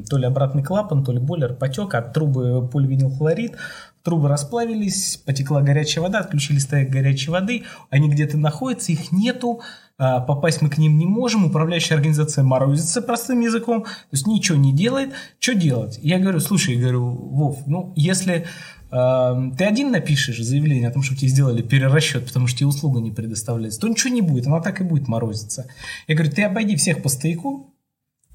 [0.10, 3.56] то ли обратный клапан, то ли бойлер потек, от трубы поливинилхлорид,
[4.04, 9.62] трубы расплавились, потекла горячая вода, отключили стояк горячей воды, они где-то находятся, их нету,
[9.98, 14.58] а, попасть мы к ним не можем, управляющая организация морозится простым языком, то есть ничего
[14.58, 15.12] не делает.
[15.40, 16.00] Что делать?
[16.02, 18.46] Я говорю, слушай, я говорю, Вов, ну если
[18.92, 23.02] э, ты один напишешь заявление о том, что тебе сделали перерасчет, потому что тебе услуга
[23.02, 25.68] не предоставляется, то ничего не будет, она так и будет морозиться.
[26.08, 27.74] Я говорю, ты обойди всех по стояку,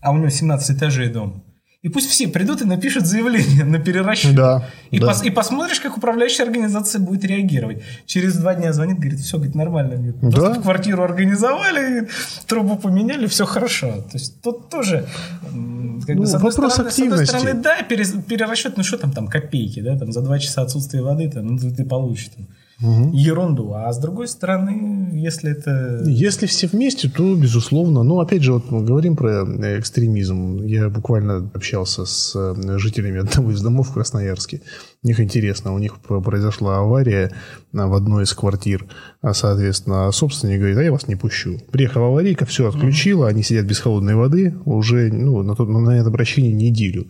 [0.03, 1.45] а у него 17 этажей дом,
[1.85, 4.35] и пусть все придут и напишут заявление на перерасчет.
[4.35, 5.13] Да, И, да.
[5.13, 7.83] пос- и посмотришь, как управляющая организация будет реагировать.
[8.07, 9.97] Через два дня звонит, говорит, все, говорит, нормально.
[9.97, 10.31] Говорит, Да.
[10.31, 12.09] Просто квартиру организовали,
[12.47, 13.93] трубу поменяли, все хорошо.
[14.11, 15.07] То есть тут тоже,
[15.43, 17.25] как бы, Ну, с, одной вопрос стороны, с одной активности.
[17.37, 21.31] стороны, да, перерасчет, ну что там, там копейки, да, там за два часа отсутствия воды,
[21.31, 22.47] там, ну, ты, ты получишь там,
[22.81, 23.73] ерунду.
[23.75, 26.03] А с другой стороны, если это...
[26.07, 28.03] Если все вместе, то безусловно.
[28.03, 30.63] Но опять же, вот мы говорим про э, экстремизм.
[30.63, 34.63] Я буквально общался с э, жителями одного из домов в Красноярске.
[35.05, 37.31] У них интересно, у них произошла авария
[37.75, 38.87] а, в одной из квартир.
[39.21, 41.61] А, соответственно, собственник говорит, а я вас не пущу.
[41.71, 46.09] Приехала аварийка, все отключила, они сидят без холодной воды уже ну, на, тот, на это
[46.09, 47.09] обращение неделю.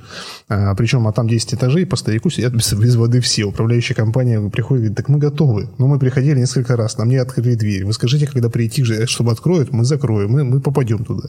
[0.49, 3.45] А, причем, а там 10 этажей, по стояку сидят без, без воды все.
[3.45, 5.71] Управляющая компания приходит, говорит, так мы готовы.
[5.79, 7.85] Но мы приходили несколько раз, нам не открыли дверь.
[7.85, 11.29] Вы скажите, когда прийти, же, чтобы откроют, мы закроем, мы, мы попадем туда.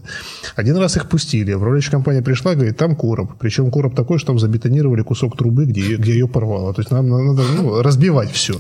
[0.56, 1.54] Один раз их пустили.
[1.54, 3.34] Управляющая компания пришла, говорит, там короб.
[3.40, 6.55] Причем короб такой, что там забетонировали кусок трубы, где, где ее порвало.
[6.56, 6.74] Провала.
[6.74, 8.54] То есть нам надо ну, разбивать все.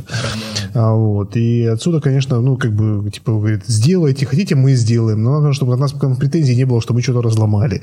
[0.73, 1.35] А, вот.
[1.37, 5.23] И отсюда, конечно, ну, как бы, типа, говорит, сделайте, хотите, мы сделаем.
[5.23, 7.81] Но надо, чтобы от нас претензий не было, что мы что-то разломали.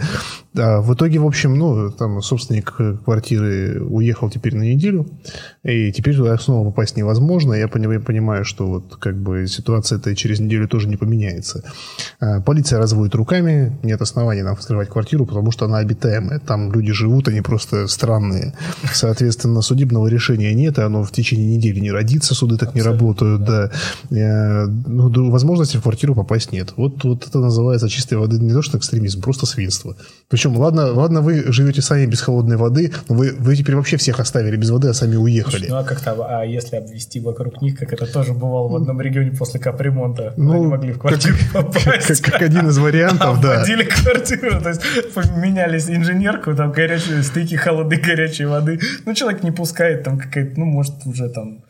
[0.56, 5.06] А в итоге, в общем, ну, там собственник квартиры уехал теперь на неделю,
[5.64, 7.54] и теперь туда снова попасть невозможно.
[7.54, 11.62] Я понимаю, что вот как бы ситуация эта через неделю тоже не поменяется.
[12.20, 16.38] А, полиция разводит руками, нет оснований нам вскрывать квартиру, потому что она обитаемая.
[16.38, 18.54] Там люди живут, они просто странные.
[18.92, 23.44] Соответственно, судебного решения нет, и оно в течение недели не родится, суды так не работают,
[23.44, 23.70] да.
[24.10, 24.66] да.
[24.86, 26.72] Ну, возможности в квартиру попасть нет.
[26.76, 29.96] Вот, вот это называется чистой воды не то что экстремизм, просто свинство.
[30.28, 34.20] Причем, ладно, ладно вы живете сами без холодной воды, но вы, вы теперь вообще всех
[34.20, 35.66] оставили без воды, а сами уехали.
[35.68, 39.32] Ну а как-то, а если обвести вокруг них, как это тоже бывало в одном регионе
[39.32, 42.22] после капремонта, ну, они могли в квартиру как, попасть.
[42.22, 43.54] Как, как один из вариантов, да.
[43.54, 44.82] Обводили квартиру, то есть
[45.14, 48.80] поменялись инженерку, там горячие стыки холодной горячей воды.
[49.04, 51.64] Ну человек не пускает, там какая-то, ну может уже там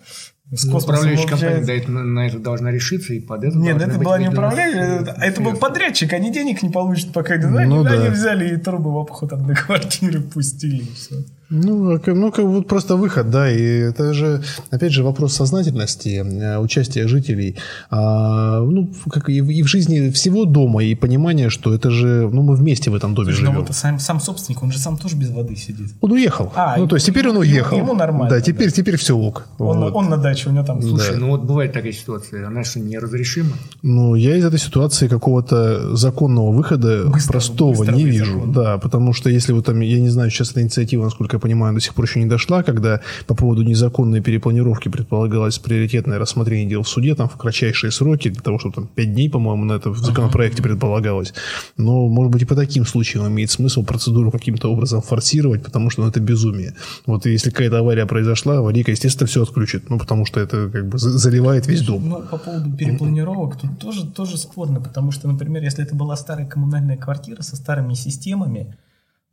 [0.54, 4.18] с ну, управляющая компания на, на это должна решиться, и под это Нет, это была
[4.18, 7.92] не управляющая, это был подрядчик, они денег не получат, пока ну, они, да.
[7.92, 11.24] они взяли и трубы в обход одной квартиры пустили, и все.
[11.52, 16.58] Ну, ну, как вот просто выход, да, и это же, опять же, вопрос сознательности, э,
[16.58, 17.56] участия жителей,
[17.90, 22.30] а, ну, как и в, и в жизни всего дома, и понимания, что это же,
[22.32, 23.54] ну, мы вместе в этом доме Слушай, живем.
[23.54, 25.90] Ну, вот сам, сам собственник, он же сам тоже без воды сидит.
[26.00, 26.50] Он уехал.
[26.56, 27.76] А, ну, то есть теперь он уехал.
[27.76, 28.30] Ему, ему нормально.
[28.30, 28.76] Да, теперь, да.
[28.76, 29.46] теперь все ок.
[29.58, 29.94] Он, вот.
[29.94, 30.80] он на даче, у него там...
[30.80, 31.20] Слушай, да.
[31.20, 33.52] ну вот бывает такая ситуация, она что, неразрешима?
[33.82, 38.36] Ну, я из этой ситуации какого-то законного выхода быстро, простого быстро не вижу.
[38.36, 38.52] Закон.
[38.52, 41.80] Да, потому что если вот там, я не знаю, сейчас эта инициатива, насколько понимаю, до
[41.80, 46.88] сих пор еще не дошла, когда по поводу незаконной перепланировки предполагалось приоритетное рассмотрение дел в
[46.88, 49.98] суде там в кратчайшие сроки, для того, чтобы там 5 дней, по-моему, на это в
[49.98, 51.34] законопроекте предполагалось.
[51.76, 56.02] Но, может быть, и по таким случаям имеет смысл процедуру каким-то образом форсировать, потому что
[56.02, 56.74] ну, это безумие.
[57.06, 60.98] Вот если какая-то авария произошла, аварийка, естественно, все отключит, ну, потому что это как бы
[60.98, 62.08] заливает весь дом.
[62.08, 66.46] Ну, по поводу перепланировок, тут тоже, тоже спорно, потому что, например, если это была старая
[66.46, 68.76] коммунальная квартира со старыми системами,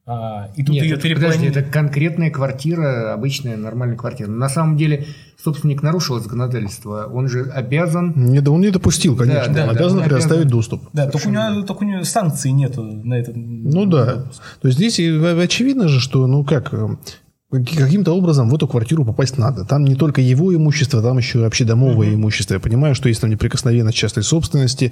[0.06, 1.48] а, и тут Нет, ее это, переплани...
[1.48, 4.28] это конкретная квартира, обычная нормальная квартира.
[4.28, 5.06] На самом деле
[5.38, 8.14] собственник нарушил законодательство, он же обязан...
[8.16, 10.58] Не, да он не допустил, конечно, да, он да, обязан да, он предоставить обязан...
[10.58, 10.84] доступ.
[10.94, 13.34] Да, только у, него, только у него санкций нету на это.
[13.36, 14.26] Ну да,
[14.62, 16.74] то есть здесь очевидно же, что, ну как,
[17.52, 19.66] каким-то образом в эту квартиру попасть надо.
[19.66, 22.16] Там не только его имущество, там еще и общедомовое mm-hmm.
[22.16, 22.54] имущество.
[22.54, 24.92] Я понимаю, что есть там неприкосновенность частной собственности,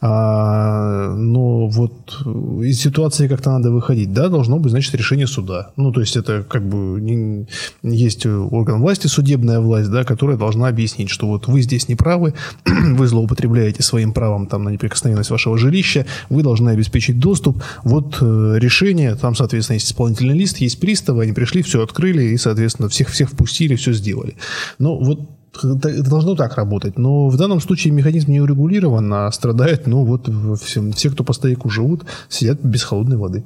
[0.00, 2.22] а, но вот
[2.62, 4.14] из ситуации как-то надо выходить.
[4.14, 5.72] Да, должно быть, значит, решение суда.
[5.76, 7.46] Ну, то есть это как бы не,
[7.82, 12.32] есть орган власти, судебная власть, да, которая должна объяснить, что вот вы здесь не правы,
[12.64, 17.62] вы злоупотребляете своим правом там на неприкосновенность вашего жилища, вы должны обеспечить доступ.
[17.84, 22.22] Вот э, решение, там, соответственно, есть исполнительный лист, есть приставы, они пришли, все открыли открыли
[22.22, 24.36] и, соответственно, всех, всех впустили, все сделали.
[24.78, 25.20] Но вот
[25.54, 26.98] это должно так работать.
[26.98, 30.28] Но в данном случае механизм не урегулирован, а страдает, ну вот
[30.62, 33.44] все, все кто по стояку живут, сидят без холодной воды.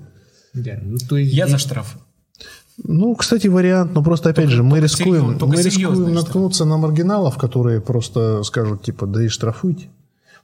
[0.55, 1.97] Да, ну, то есть Я за штраф.
[2.85, 6.77] Ну, кстати, вариант, но просто опять только, же мы рискуем, серьезно, мы рискуем наткнуться на
[6.77, 9.89] маргиналов, которые просто скажут типа, да и штрафуйте.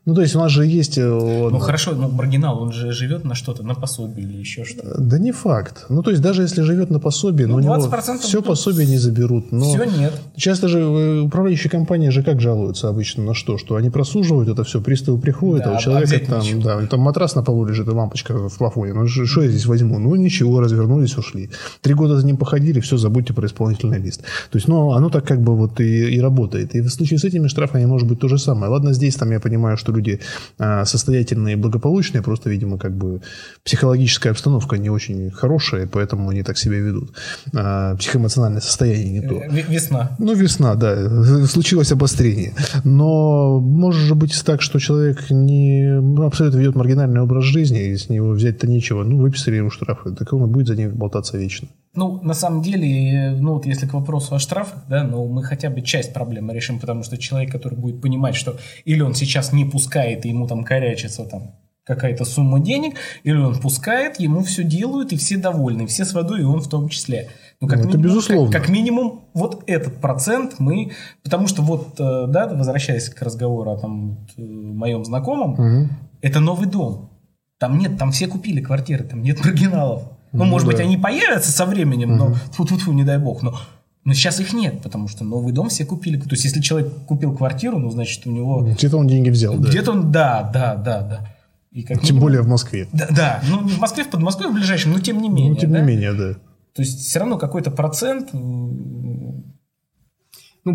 [0.09, 0.97] Ну, то есть у нас же есть...
[0.97, 4.99] Э, ну, хорошо, но маргинал, он же живет на что-то, на пособие или еще что-то.
[4.99, 5.85] Да не факт.
[5.91, 8.97] Ну, то есть даже если живет на пособии, ну, но у него все пособие не
[8.97, 9.53] заберут.
[9.53, 10.15] Но все нет.
[10.35, 13.59] Часто же э, управляющие компании же как жалуются обычно на что?
[13.59, 16.63] Что они прослуживают это все, приставы приходят, да, а у человека там, ничего.
[16.63, 18.95] да, там матрас на полу лежит и лампочка в плафоне.
[18.95, 19.99] Ну, что я здесь возьму?
[19.99, 21.51] Ну, ничего, развернулись, ушли.
[21.83, 24.23] Три года за ним походили, все, забудьте про исполнительный лист.
[24.23, 26.75] То есть, ну, оно так как бы вот и, и работает.
[26.75, 28.73] И в случае с этими штрафами может быть то же самое.
[28.73, 30.21] Ладно, здесь там я понимаю, что люди
[30.59, 33.21] а, состоятельные и благополучные, просто, видимо, как бы
[33.65, 37.11] психологическая обстановка не очень хорошая, поэтому они так себя ведут.
[37.55, 39.35] А, психоэмоциональное состояние не то.
[39.69, 40.17] Весна.
[40.19, 41.47] Ну, весна, да.
[41.47, 42.55] Случилось обострение.
[42.85, 47.97] Но может же быть так, что человек не ну, абсолютно ведет маргинальный образ жизни, и
[47.97, 49.05] с него взять-то нечего.
[49.05, 50.13] Ну, выписали ему штрафы.
[50.13, 51.69] Так он будет за ним болтаться вечно.
[51.99, 55.69] Ну, на самом деле, ну вот если к вопросу о штрафах, да, ну мы хотя
[55.69, 59.65] бы часть проблемы решим, потому что человек, который будет понимать, что или он сейчас не
[59.65, 65.13] пускает, и ему там корячится там какая-то сумма денег, или он пускает, ему все делают,
[65.13, 67.31] и все довольны, все с водой, и он в том числе.
[67.61, 68.53] Ну, как ну, это минимум, безусловно.
[68.53, 70.93] Как, как минимум, вот этот процент мы...
[71.25, 75.89] Потому что вот, э, да, возвращаясь к разговору о там, э, моем знакомом, угу.
[76.21, 77.11] это новый дом.
[77.59, 80.18] Там нет, там все купили квартиры, там нет маргиналов.
[80.39, 80.73] Ну, ну может да.
[80.73, 82.19] быть, они появятся со временем, угу.
[82.19, 83.43] но фу-фу-фу, не дай бог.
[83.43, 83.59] Но,
[84.05, 86.19] но сейчас их нет, потому что новый дом все купили.
[86.19, 88.63] То есть, если человек купил квартиру, ну, значит, у него...
[88.63, 89.69] Где-то он деньги взял, да.
[89.69, 91.35] Где-то он, да, да, да, да.
[91.73, 92.89] И как Тем более в Москве.
[92.93, 95.53] Да, да, ну, в Москве, в Подмосковье в ближайшем, но тем не менее.
[95.53, 95.81] Ну, тем да?
[95.81, 96.35] не менее, да.
[96.75, 99.45] То есть, все равно какой-то процент Ну,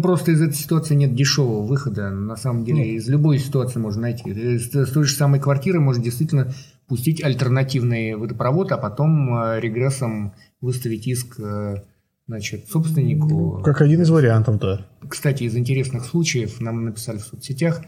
[0.01, 2.09] просто из этой ситуации нет дешевого выхода.
[2.09, 3.01] На самом деле, Нет.
[3.01, 4.29] из любой ситуации можно найти.
[4.29, 6.53] Из с той же самой квартиры можно действительно
[6.87, 11.83] пустить альтернативный водопровод, а потом э, регрессом выставить иск э,
[12.27, 13.61] значит, собственнику.
[13.63, 14.85] Как один из вариантов, да.
[15.07, 17.83] Кстати, из интересных случаев нам написали в соцсетях.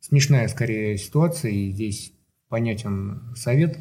[0.00, 2.12] Смешная, скорее, ситуация, и здесь
[2.48, 3.78] понятен совет.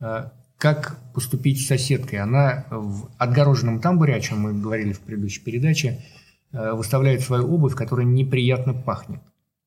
[0.00, 2.20] Э, Как поступить с соседкой?
[2.20, 6.04] Она в отгороженном тамбуре, о чем мы говорили в предыдущей передаче,
[6.52, 9.20] выставляет свою обувь, которая неприятно пахнет.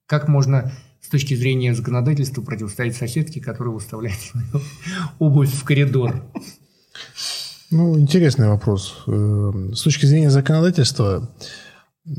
[0.05, 0.71] Как можно
[1.05, 4.47] с точки зрения законодательства противостоять соседке, которая выставляет свою
[5.19, 6.23] обувь в коридор?
[7.69, 9.03] Ну, интересный вопрос.
[9.05, 11.29] Э, С точки зрения законодательства,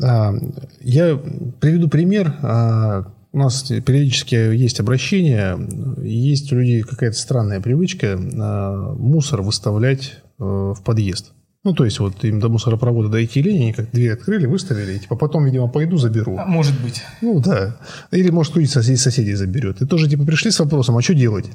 [0.03, 0.35] а,
[0.81, 1.16] я
[1.61, 2.37] приведу пример.
[2.42, 5.59] А, У нас периодически есть обращения,
[6.01, 11.33] есть у людей какая-то странная привычка а, мусор выставлять э, в подъезд.
[11.66, 14.98] Ну, то есть, вот им до мусоропровода дойти лень, они как дверь открыли, выставили, и
[15.00, 16.37] типа потом, видимо, пойду заберу.
[16.38, 17.02] А, Может быть.
[17.20, 17.76] Ну, да.
[18.12, 19.83] Или, может, кто-нибудь соседей, соседей заберет.
[19.83, 21.46] И тоже, типа, пришли с вопросом, а что делать?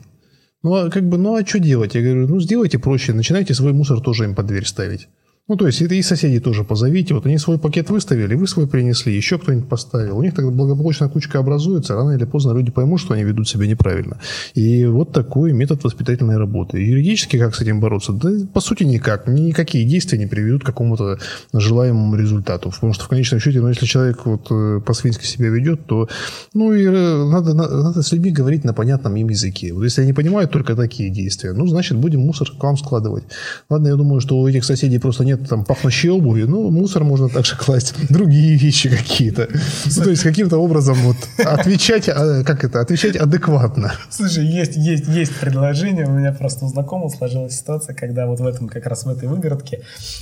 [0.63, 1.95] Ну, а как бы, ну, а что делать?
[1.95, 5.07] Я говорю, ну, сделайте проще, начинайте свой мусор тоже им под дверь ставить.
[5.47, 7.13] Ну, то есть, и соседей тоже позовите.
[7.13, 10.17] Вот они свой пакет выставили, вы свой принесли, еще кто-нибудь поставил.
[10.17, 13.67] У них тогда благополучная кучка образуется, рано или поздно люди поймут, что они ведут себя
[13.67, 14.19] неправильно.
[14.53, 16.77] И вот такой метод воспитательной работы.
[16.79, 18.13] Юридически как с этим бороться?
[18.13, 19.27] Да, по сути, никак.
[19.27, 21.17] Ни- Никакие действия не приведут к какому-то
[21.51, 22.69] желаемому результату.
[22.71, 26.07] Потому что в конечном счете, ну, если человек вот э, по-свински себя ведет, то,
[26.53, 29.73] ну, и э, надо, на- надо с людьми говорить на понятном им языке.
[29.73, 33.23] Вот если они понимают только такие действия, ну, значит, будем мусор к вам складывать.
[33.69, 37.29] Ладно, я думаю, что у этих соседей просто нет там пахнущей обуви, ну, мусор можно
[37.29, 39.47] также класть, другие вещи какие-то.
[39.85, 43.93] Ну, то есть, каким-то образом вот отвечать, а, как это, отвечать адекватно.
[44.09, 46.05] Слушай, есть, есть, есть предложение.
[46.05, 49.27] У меня просто у знакомого сложилась ситуация, когда вот в этом, как раз в этой
[49.27, 49.81] выгородке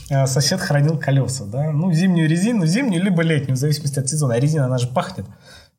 [0.09, 4.35] э, сосед хранил колеса, да, ну, зимнюю резину, зимнюю, либо летнюю, в зависимости от сезона.
[4.35, 5.25] А резина, она же пахнет.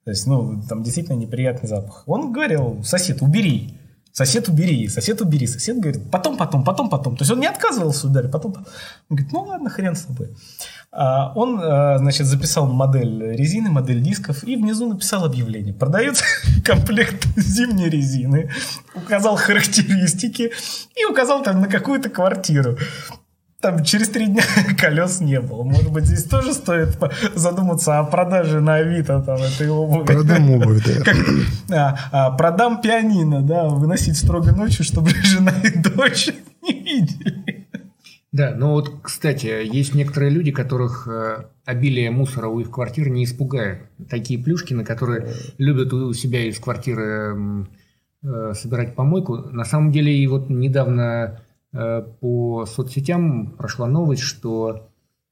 [0.05, 2.05] То есть, ну, там действительно неприятный запах.
[2.07, 3.80] Он говорил, сосед, убери.
[4.20, 5.46] Сосед, убери, сосед, убери.
[5.46, 7.16] Сосед говорит, потом, потом, потом, потом.
[7.16, 8.66] То есть, он не отказывался ударить, потом, потом.
[9.09, 10.28] Он говорит, ну, ладно, хрен с тобой.
[10.92, 15.72] А, Он, э, значит, записал модель резины, модель дисков и внизу написал объявление.
[15.72, 16.24] Продается
[16.66, 18.50] комплект зимней резины.
[18.94, 20.52] Указал характеристики
[20.94, 22.76] и указал там на какую-то квартиру.
[23.61, 24.42] Там через три дня
[24.79, 25.64] колес не было.
[25.64, 26.99] Может быть, здесь тоже стоит
[27.35, 30.07] задуматься о продаже на Авито там, этой обуви.
[30.07, 31.05] Продам обувь, да.
[31.05, 31.16] Как,
[31.70, 36.31] а, а, продам пианино, да, выносить строго ночью, чтобы жена и дочь
[36.62, 37.68] не видели.
[38.33, 43.25] Да, но вот, кстати, есть некоторые люди, которых э, обилие мусора у их квартир не
[43.25, 43.83] испугает.
[44.09, 47.66] Такие плюшкины, которые любят у себя из квартиры
[48.23, 49.37] э, собирать помойку.
[49.37, 51.40] На самом деле, и вот недавно
[51.72, 54.90] по соцсетям прошла новость, что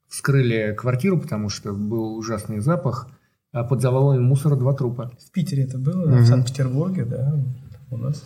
[0.09, 3.09] вскрыли квартиру, потому что был ужасный запах,
[3.53, 5.13] а под завалами мусора два трупа.
[5.19, 7.35] В Питере это было, в Санкт-Петербурге, да,
[7.91, 8.23] у нас.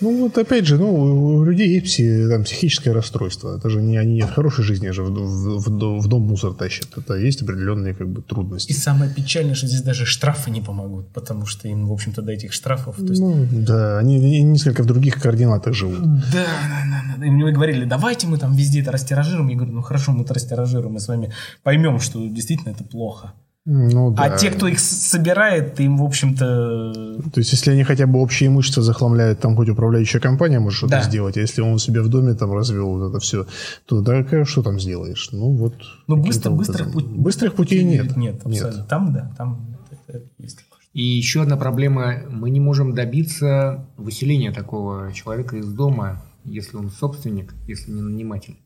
[0.00, 3.56] Ну, вот опять же, ну, у людей есть пси- там, психическое расстройство.
[3.58, 6.54] Это же не они в хорошей жизни же в, в- в дом- в дом мусор
[6.54, 6.88] тащат.
[6.96, 8.70] Это есть определенные как бы трудности.
[8.72, 12.32] И самое печальное, что здесь даже штрафы не помогут, потому что им, в общем-то, до
[12.32, 12.96] этих штрафов...
[12.96, 13.20] То есть...
[13.20, 16.00] Ну, да, они, они несколько в других координатах живут.
[16.00, 17.26] Да, да, да, да.
[17.26, 19.48] И мне говорили, давайте мы там везде это растиражируем.
[19.48, 21.32] Я говорю, ну хорошо, мы это растиражируем, мы с вами
[21.62, 23.32] поймем, что действительно это плохо.
[23.66, 24.24] Ну, да.
[24.24, 26.92] А те, кто их собирает, им, в общем-то...
[27.30, 30.96] То есть, если они хотя бы общее имущество захламляют, там хоть управляющая компания может что-то
[30.96, 31.02] Да.
[31.02, 31.36] сделать.
[31.36, 33.46] А если он у себя в доме там развел вот это все,
[33.84, 35.28] то да, что там сделаешь?
[35.32, 35.74] Ну, вот.
[36.06, 38.16] Ну, быстро, быстрых, пут- Быстрых путей нет.
[38.16, 38.84] Нет, абсолютно.
[38.84, 39.76] Там, да, там
[40.08, 40.60] это есть.
[40.94, 42.14] И еще одна проблема.
[42.30, 48.56] Мы не можем добиться выселения такого человека из дома, если он собственник, если не наниматель.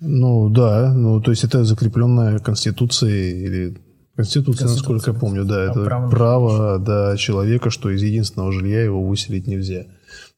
[0.00, 0.92] Ну, да.
[0.94, 3.76] Ну, то есть, это закрепленная Конституцией или...
[4.16, 4.92] Конституция, Конституция.
[4.94, 9.46] насколько я помню, да, это право право, да, человека, что из единственного жилья его выселить
[9.46, 9.86] нельзя.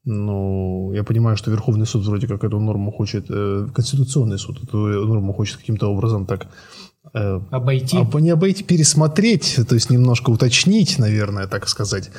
[0.05, 4.77] Ну, я понимаю, что Верховный суд вроде как эту норму хочет, э, Конституционный суд эту
[4.79, 6.47] норму хочет каким-то образом так
[7.12, 7.99] Обойти.
[7.99, 12.11] об- не обойти, пересмотреть, то есть немножко уточнить, наверное, так сказать.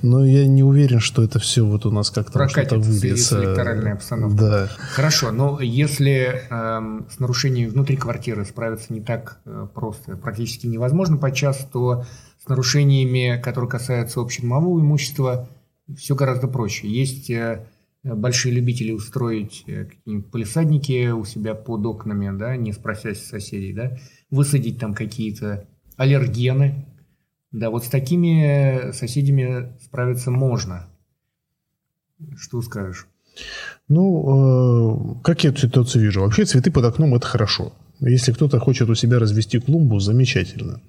[0.00, 3.38] Но я не уверен, что это все вот у нас как-то что-то выльется.
[3.44, 4.38] электоральной обстановкой.
[4.38, 4.68] Да.
[4.94, 11.18] Хорошо, но если эм, с нарушением внутри квартиры справиться не так э, просто, практически невозможно
[11.18, 12.04] подчас, то
[12.44, 15.48] с нарушениями, которые касаются общедомового имущества,
[15.96, 16.88] все гораздо проще.
[16.88, 17.66] Есть э,
[18.04, 23.96] большие любители устроить э, какие-нибудь полисадники у себя под окнами, да, не спросясь соседей, да,
[24.30, 26.86] высадить там какие-то аллергены.
[27.52, 30.88] Да, вот с такими соседями справиться можно.
[32.36, 33.06] Что скажешь?
[33.88, 36.20] Ну, э, как я эту ситуацию вижу?
[36.20, 37.72] Вообще цветы под окном– это хорошо.
[38.00, 40.80] Если кто-то хочет у себя развести клумбу, замечательно.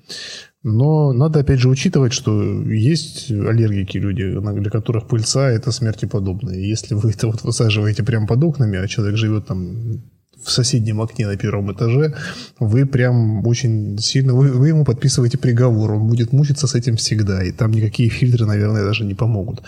[0.64, 6.56] Но надо, опять же, учитывать, что есть аллергики люди, для которых пыльца– это смерти подобное.
[6.56, 10.02] Если вы это вот высаживаете прямо под окнами, а человек живет там
[10.44, 12.14] в соседнем окне на первом этаже,
[12.60, 17.44] вы прям очень сильно, вы, вы ему подписываете приговор, он будет мучиться с этим всегда,
[17.44, 19.64] и там никакие фильтры, наверное, даже не помогут,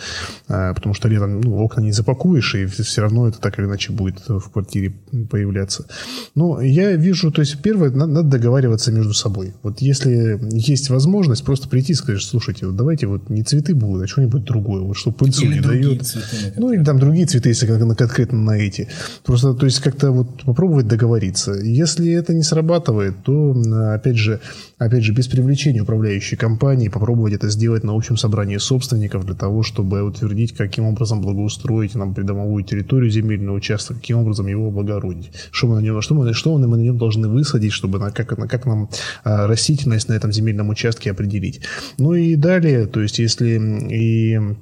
[0.48, 3.92] а, потому что летом ну, окна не запакуешь, и все равно это так или иначе
[3.92, 4.94] будет в квартире
[5.30, 5.86] появляться.
[6.34, 9.54] Но я вижу, то есть первое, надо, надо договариваться между собой.
[9.62, 14.04] Вот если есть возможность, просто прийти и сказать, слушайте, вот давайте вот не цветы будут,
[14.04, 16.06] а что-нибудь другое, вот что пыльцу или не дает.
[16.06, 18.88] Цветы, ну, или там другие цветы, если конкретно на эти.
[19.24, 21.52] Просто, то есть как-то вот попробовать попробовать договориться.
[21.52, 23.54] Если это не срабатывает, то,
[23.94, 24.40] опять же,
[24.78, 29.62] опять же, без привлечения управляющей компании попробовать это сделать на общем собрании собственников для того,
[29.62, 35.30] чтобы утвердить, каким образом благоустроить нам придомовую территорию, земельный участок, каким образом его облагородить.
[35.52, 38.36] Что мы на нем, что мы, что мы на нем должны высадить, чтобы на, как,
[38.36, 38.88] на, как нам
[39.22, 41.60] а, растительность на этом земельном участке определить.
[41.98, 44.56] Ну и далее, то есть если и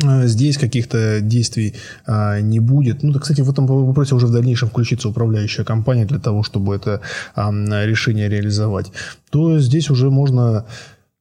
[0.00, 1.74] здесь каких-то действий
[2.06, 3.02] а, не будет.
[3.02, 7.00] Ну, кстати, в этом вопросе уже в дальнейшем включится управляющая компания для того, чтобы это
[7.34, 7.50] а,
[7.84, 8.92] решение реализовать.
[9.30, 10.66] То здесь уже можно,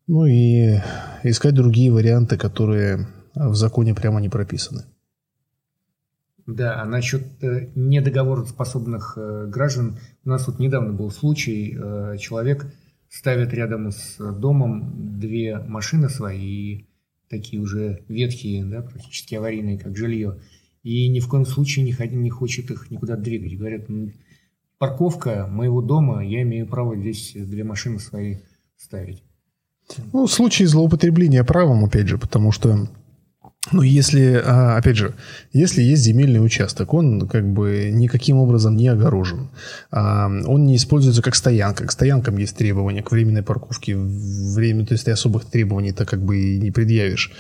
[0.08, 0.80] ну и
[1.24, 4.84] искать другие варианты, которые в законе прямо не прописаны.
[6.48, 12.68] Да, а насчет э, недоговороспособных э, граждан, у нас вот недавно был случай, э, человек
[13.10, 16.88] ставит рядом с домом две машины свои и
[17.38, 20.40] такие уже ветхие, да, практически аварийные, как жилье,
[20.84, 23.58] и ни в коем случае не, не хочет их никуда двигать.
[23.58, 23.88] Говорят,
[24.78, 28.38] парковка моего дома, я имею право здесь две машины свои
[28.78, 29.24] ставить.
[30.14, 32.88] Ну, случаи злоупотребления правом, опять же, потому что
[33.72, 35.16] но если, а, опять же,
[35.52, 39.50] если есть земельный участок, он как бы никаким образом не огорожен.
[39.92, 41.86] А, он не используется как стоянка.
[41.86, 43.96] К стоянкам есть требования, к временной парковке.
[43.96, 47.32] Время, то есть ты особых требований-то как бы и не предъявишь.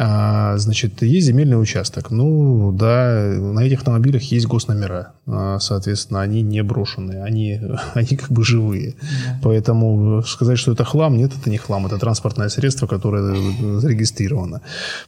[0.00, 2.12] А, значит, есть земельный участок.
[2.12, 5.12] Ну, да, на этих автомобилях есть госномера.
[5.26, 7.60] А, соответственно, они не брошенные, они,
[7.94, 8.94] они как бы живые.
[9.00, 9.40] Да.
[9.42, 11.86] Поэтому сказать, что это хлам, нет, это не хлам.
[11.86, 13.34] Это транспортное средство, которое
[13.80, 14.60] зарегистрировано.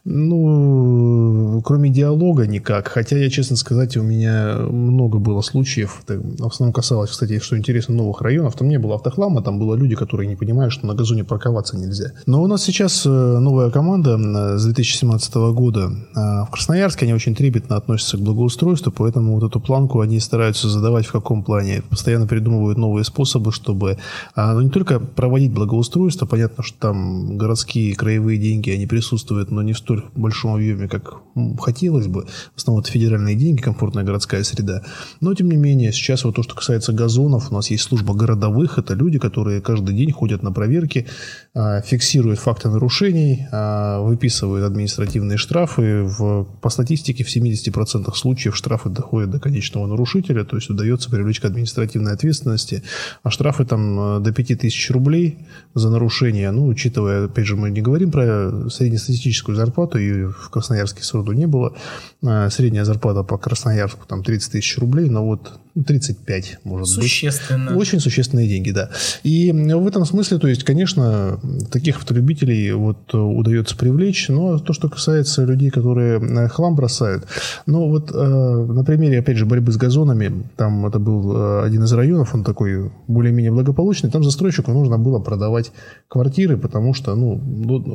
[0.04, 2.88] Ну, кроме диалога никак.
[2.88, 6.02] Хотя, я честно сказать, у меня много было случаев.
[6.04, 8.56] Это в основном касалось, кстати, что интересно, новых районов.
[8.56, 12.12] Там не было автохлама, там было люди, которые не понимают, что на газоне парковаться нельзя.
[12.26, 15.92] Но у нас сейчас э, новая команда э, с 2017 года.
[16.14, 20.68] А в Красноярске они очень трепетно относятся к благоустройству, поэтому вот эту планку они стараются
[20.68, 21.82] задавать в каком плане.
[21.90, 23.98] Постоянно придумывают новые способы, чтобы
[24.34, 29.62] а, ну, не только проводить благоустройство, понятно, что там городские краевые деньги, они присутствуют, но
[29.62, 31.14] не в столь большом объеме, как
[31.60, 32.26] хотелось бы.
[32.54, 34.82] В основном это федеральные деньги, комфортная городская среда.
[35.20, 38.78] Но, тем не менее, сейчас вот то, что касается газонов, у нас есть служба городовых,
[38.78, 41.06] это люди, которые каждый день ходят на проверки,
[41.54, 46.02] а, фиксируют факты нарушений, выписывают административные штрафы.
[46.02, 51.40] В, по статистике в 70% случаев штрафы доходят до конечного нарушителя, то есть удается привлечь
[51.40, 52.82] к административной ответственности.
[53.22, 55.38] А штрафы там э, до 5000 рублей
[55.74, 61.02] за нарушение, ну, учитывая, опять же, мы не говорим про среднестатистическую зарплату, и в Красноярске
[61.02, 61.74] сроду не было.
[62.22, 65.52] А средняя зарплата по Красноярску там 30 тысяч рублей, но вот
[65.84, 67.70] 35, может Существенно.
[67.70, 67.80] быть.
[67.80, 68.90] Очень существенные деньги, да.
[69.22, 74.88] И в этом смысле, то есть, конечно, таких автолюбителей вот удается привлечь, но то, что
[74.88, 77.26] касается людей, которые э, хлам бросают,
[77.66, 81.84] ну вот э, на примере, опять же, борьбы с газонами, там это был э, один
[81.84, 85.72] из районов, он такой более-менее благополучный, там застройщику нужно было продавать
[86.08, 87.40] квартиры, потому что, ну,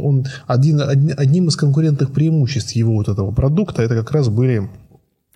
[0.04, 4.85] он один, одним из конкурентных преимуществ его вот этого продукта, это как раз были Э,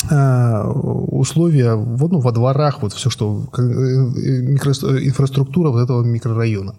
[0.08, 6.76] условия вот, ну, во дворах, вот все, что э, микро, инфраструктура вот этого микрорайона.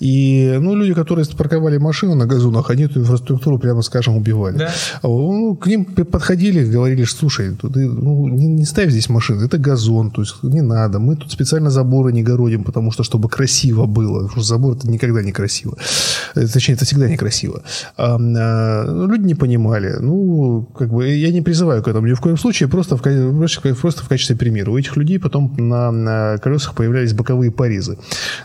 [0.00, 4.58] И ну, люди, которые парковали машину на газонах, они эту инфраструктуру, прямо скажем, убивали.
[4.58, 4.72] Да.
[5.02, 10.10] Ну, к ним подходили, говорили, слушай, ты ну, не, не ставь здесь машины, это газон,
[10.10, 10.98] то есть не надо.
[10.98, 14.26] Мы тут специально заборы не городим, потому что, чтобы красиво было.
[14.26, 15.76] Потому что забор это никогда не красиво.
[16.34, 17.62] Э, точнее, это всегда некрасиво.
[17.96, 19.96] А, а, люди не понимали.
[20.00, 23.74] Ну, как бы я не призываю к этому ни в коем случае случае просто в,
[23.80, 24.70] просто в качестве примера.
[24.70, 27.98] У этих людей потом на, на колесах появлялись боковые порезы.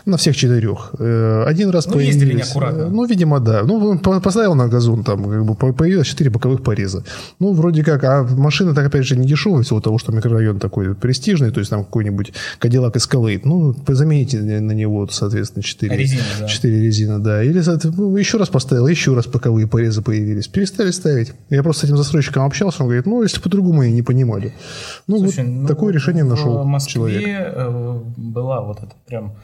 [0.06, 0.94] На всех четырех.
[0.98, 2.14] Э, один раз ну, появились...
[2.14, 2.88] ездили неаккуратно.
[2.88, 3.62] Ну, видимо, да.
[3.64, 7.04] Ну, поставил на газон, там как бы появилось четыре боковых пореза.
[7.40, 8.04] Ну, вроде как.
[8.04, 11.70] А машина, так опять же, не дешевая, всего того, что микрорайон такой престижный, то есть
[11.70, 13.40] там какой-нибудь Cadillac Escalade.
[13.44, 16.46] Ну, замените на него, соответственно, четыре резины, да.
[16.46, 17.42] четыре резины, да.
[17.42, 17.62] Или
[17.96, 20.46] ну, еще раз поставил, еще раз боковые порезы появились.
[20.46, 21.32] Перестали ставить.
[21.50, 24.52] Я просто с этим застройщиком общался, он говорит, ну, если по-другому я не понимали.
[25.06, 27.52] Ну, Слушай, вот ну, такое решение нашел В Москве человек.
[27.54, 29.36] э, была вот эта прям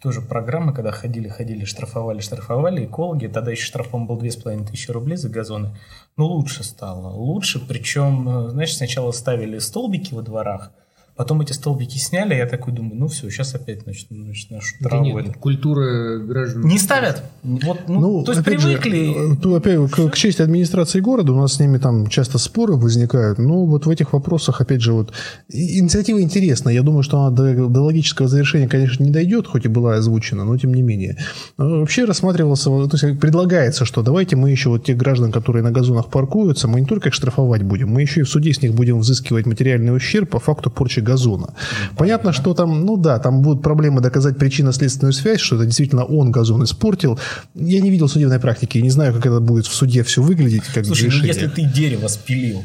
[0.00, 5.16] тоже программа, когда ходили, ходили, штрафовали, штрафовали, экологи, тогда еще штраф, по-моему, был 2500 рублей
[5.16, 5.76] за газоны,
[6.16, 10.70] но лучше стало, лучше, причем, э, знаешь, сначала ставили столбики во дворах,
[11.16, 14.98] потом эти столбики сняли, я такой думаю, ну все, сейчас опять начну, значит, нашу Да
[14.98, 15.38] нет, это.
[15.38, 16.62] культура граждан.
[16.66, 17.22] Не ставят.
[17.42, 19.32] Вот, ну, то есть же, привыкли.
[19.32, 22.74] э, тут опять к, к чести администрации города, у нас с ними там часто споры
[22.74, 25.12] возникают, но вот в этих вопросах, опять же, вот
[25.48, 26.74] инициатива интересная.
[26.74, 30.44] Я думаю, что она до, до логического завершения, конечно, не дойдет, хоть и была озвучена,
[30.44, 31.16] но тем не менее.
[31.58, 35.70] Э, Вообще рассматривался, то есть предлагается, что давайте мы еще вот тех граждан, которые на
[35.70, 38.74] газонах паркуются, мы не только их штрафовать будем, мы еще и в суде с них
[38.74, 41.54] будем взыскивать материальный ущерб по факту порчи газона.
[41.96, 46.32] Понятно, что там, ну да, там будут проблемы доказать причинно-следственную связь, что это действительно он
[46.32, 47.18] газон испортил.
[47.54, 50.84] Я не видел судебной практики, не знаю, как это будет в суде все выглядеть, как
[50.84, 51.28] Слушай, ну решение.
[51.28, 52.62] если ты дерево спилил,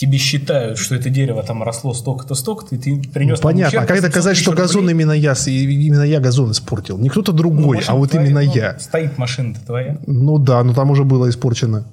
[0.00, 3.84] тебе считают, что это дерево там росло столько-то, столько-то, и ты принес Ну, понятно, а
[3.84, 6.96] как доказать, что газон именно я, именно я газон испортил?
[6.96, 8.72] Не кто-то другой, а вот именно я.
[8.72, 9.98] Ну, Стоит машина-то твоя.
[10.06, 11.84] Ну да, но там уже было испорчено.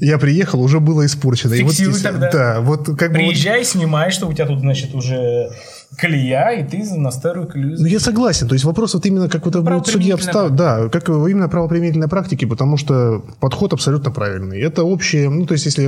[0.00, 1.54] Я приехал, уже было испорчено.
[1.54, 2.30] И вот Фиксируй здесь- тогда.
[2.30, 3.18] Да, вот как бы...
[3.18, 5.50] вот- Приезжай, снимай, что у тебя тут, значит, уже
[5.96, 7.76] колея, и ты на старую колею.
[7.78, 8.48] Ну, я согласен.
[8.48, 10.50] То есть вопрос вот именно как это будет судья обстав...
[10.50, 14.60] Да, как именно правоприменительной практики, потому что подход абсолютно правильный.
[14.60, 15.82] Это общее, ну, то есть если,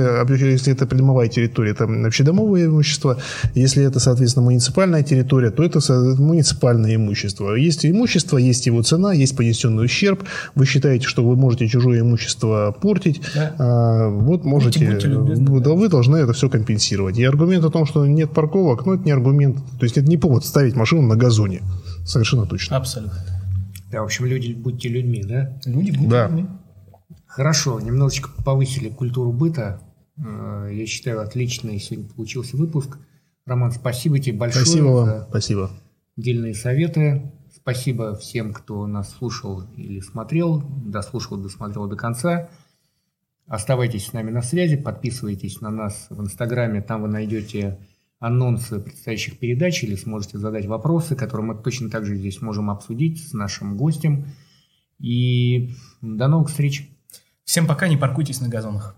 [0.49, 3.17] если это придомовая территория, это общедомовое имущество.
[3.55, 5.79] Если это, соответственно, муниципальная территория, то это
[6.17, 7.53] муниципальное имущество.
[7.55, 10.23] Есть имущество, есть его цена, есть понесенный ущерб.
[10.55, 13.21] Вы считаете, что вы можете чужое имущество портить.
[13.35, 13.55] Да.
[13.59, 14.89] а, вот можете...
[14.89, 17.17] будьте любезны, вы- да, вы должны это все компенсировать.
[17.17, 19.57] И аргумент о том, что нет парковок, ну, это не аргумент.
[19.79, 21.61] То есть это не повод ставить машину на газоне.
[22.05, 22.77] Совершенно точно.
[22.77, 23.17] Абсолютно.
[23.91, 25.59] Да, в общем, люди, будьте людьми, да?
[25.65, 26.27] Люди будут Да.
[26.27, 26.47] людьми.
[27.25, 29.81] Хорошо, немножечко повысили культуру быта.
[30.17, 32.97] Э, Я считаю, отличный сегодня получился выпуск.
[33.45, 35.25] Роман, спасибо тебе большое Спасибо вам.
[35.29, 35.71] Спасибо.
[36.17, 37.31] дельные советы.
[37.55, 42.49] Спасибо всем, кто нас слушал или смотрел, дослушал, досмотрел до конца.
[43.47, 47.79] Оставайтесь с нами на связи, подписывайтесь на нас в Инстаграме, там вы найдете
[48.19, 53.25] анонсы предстоящих передач или сможете задать вопросы, которые мы точно так же здесь можем обсудить
[53.25, 54.27] с нашим гостем.
[54.99, 56.89] И до новых встреч!
[57.45, 58.95] Всем пока, не паркуйтесь на газонах.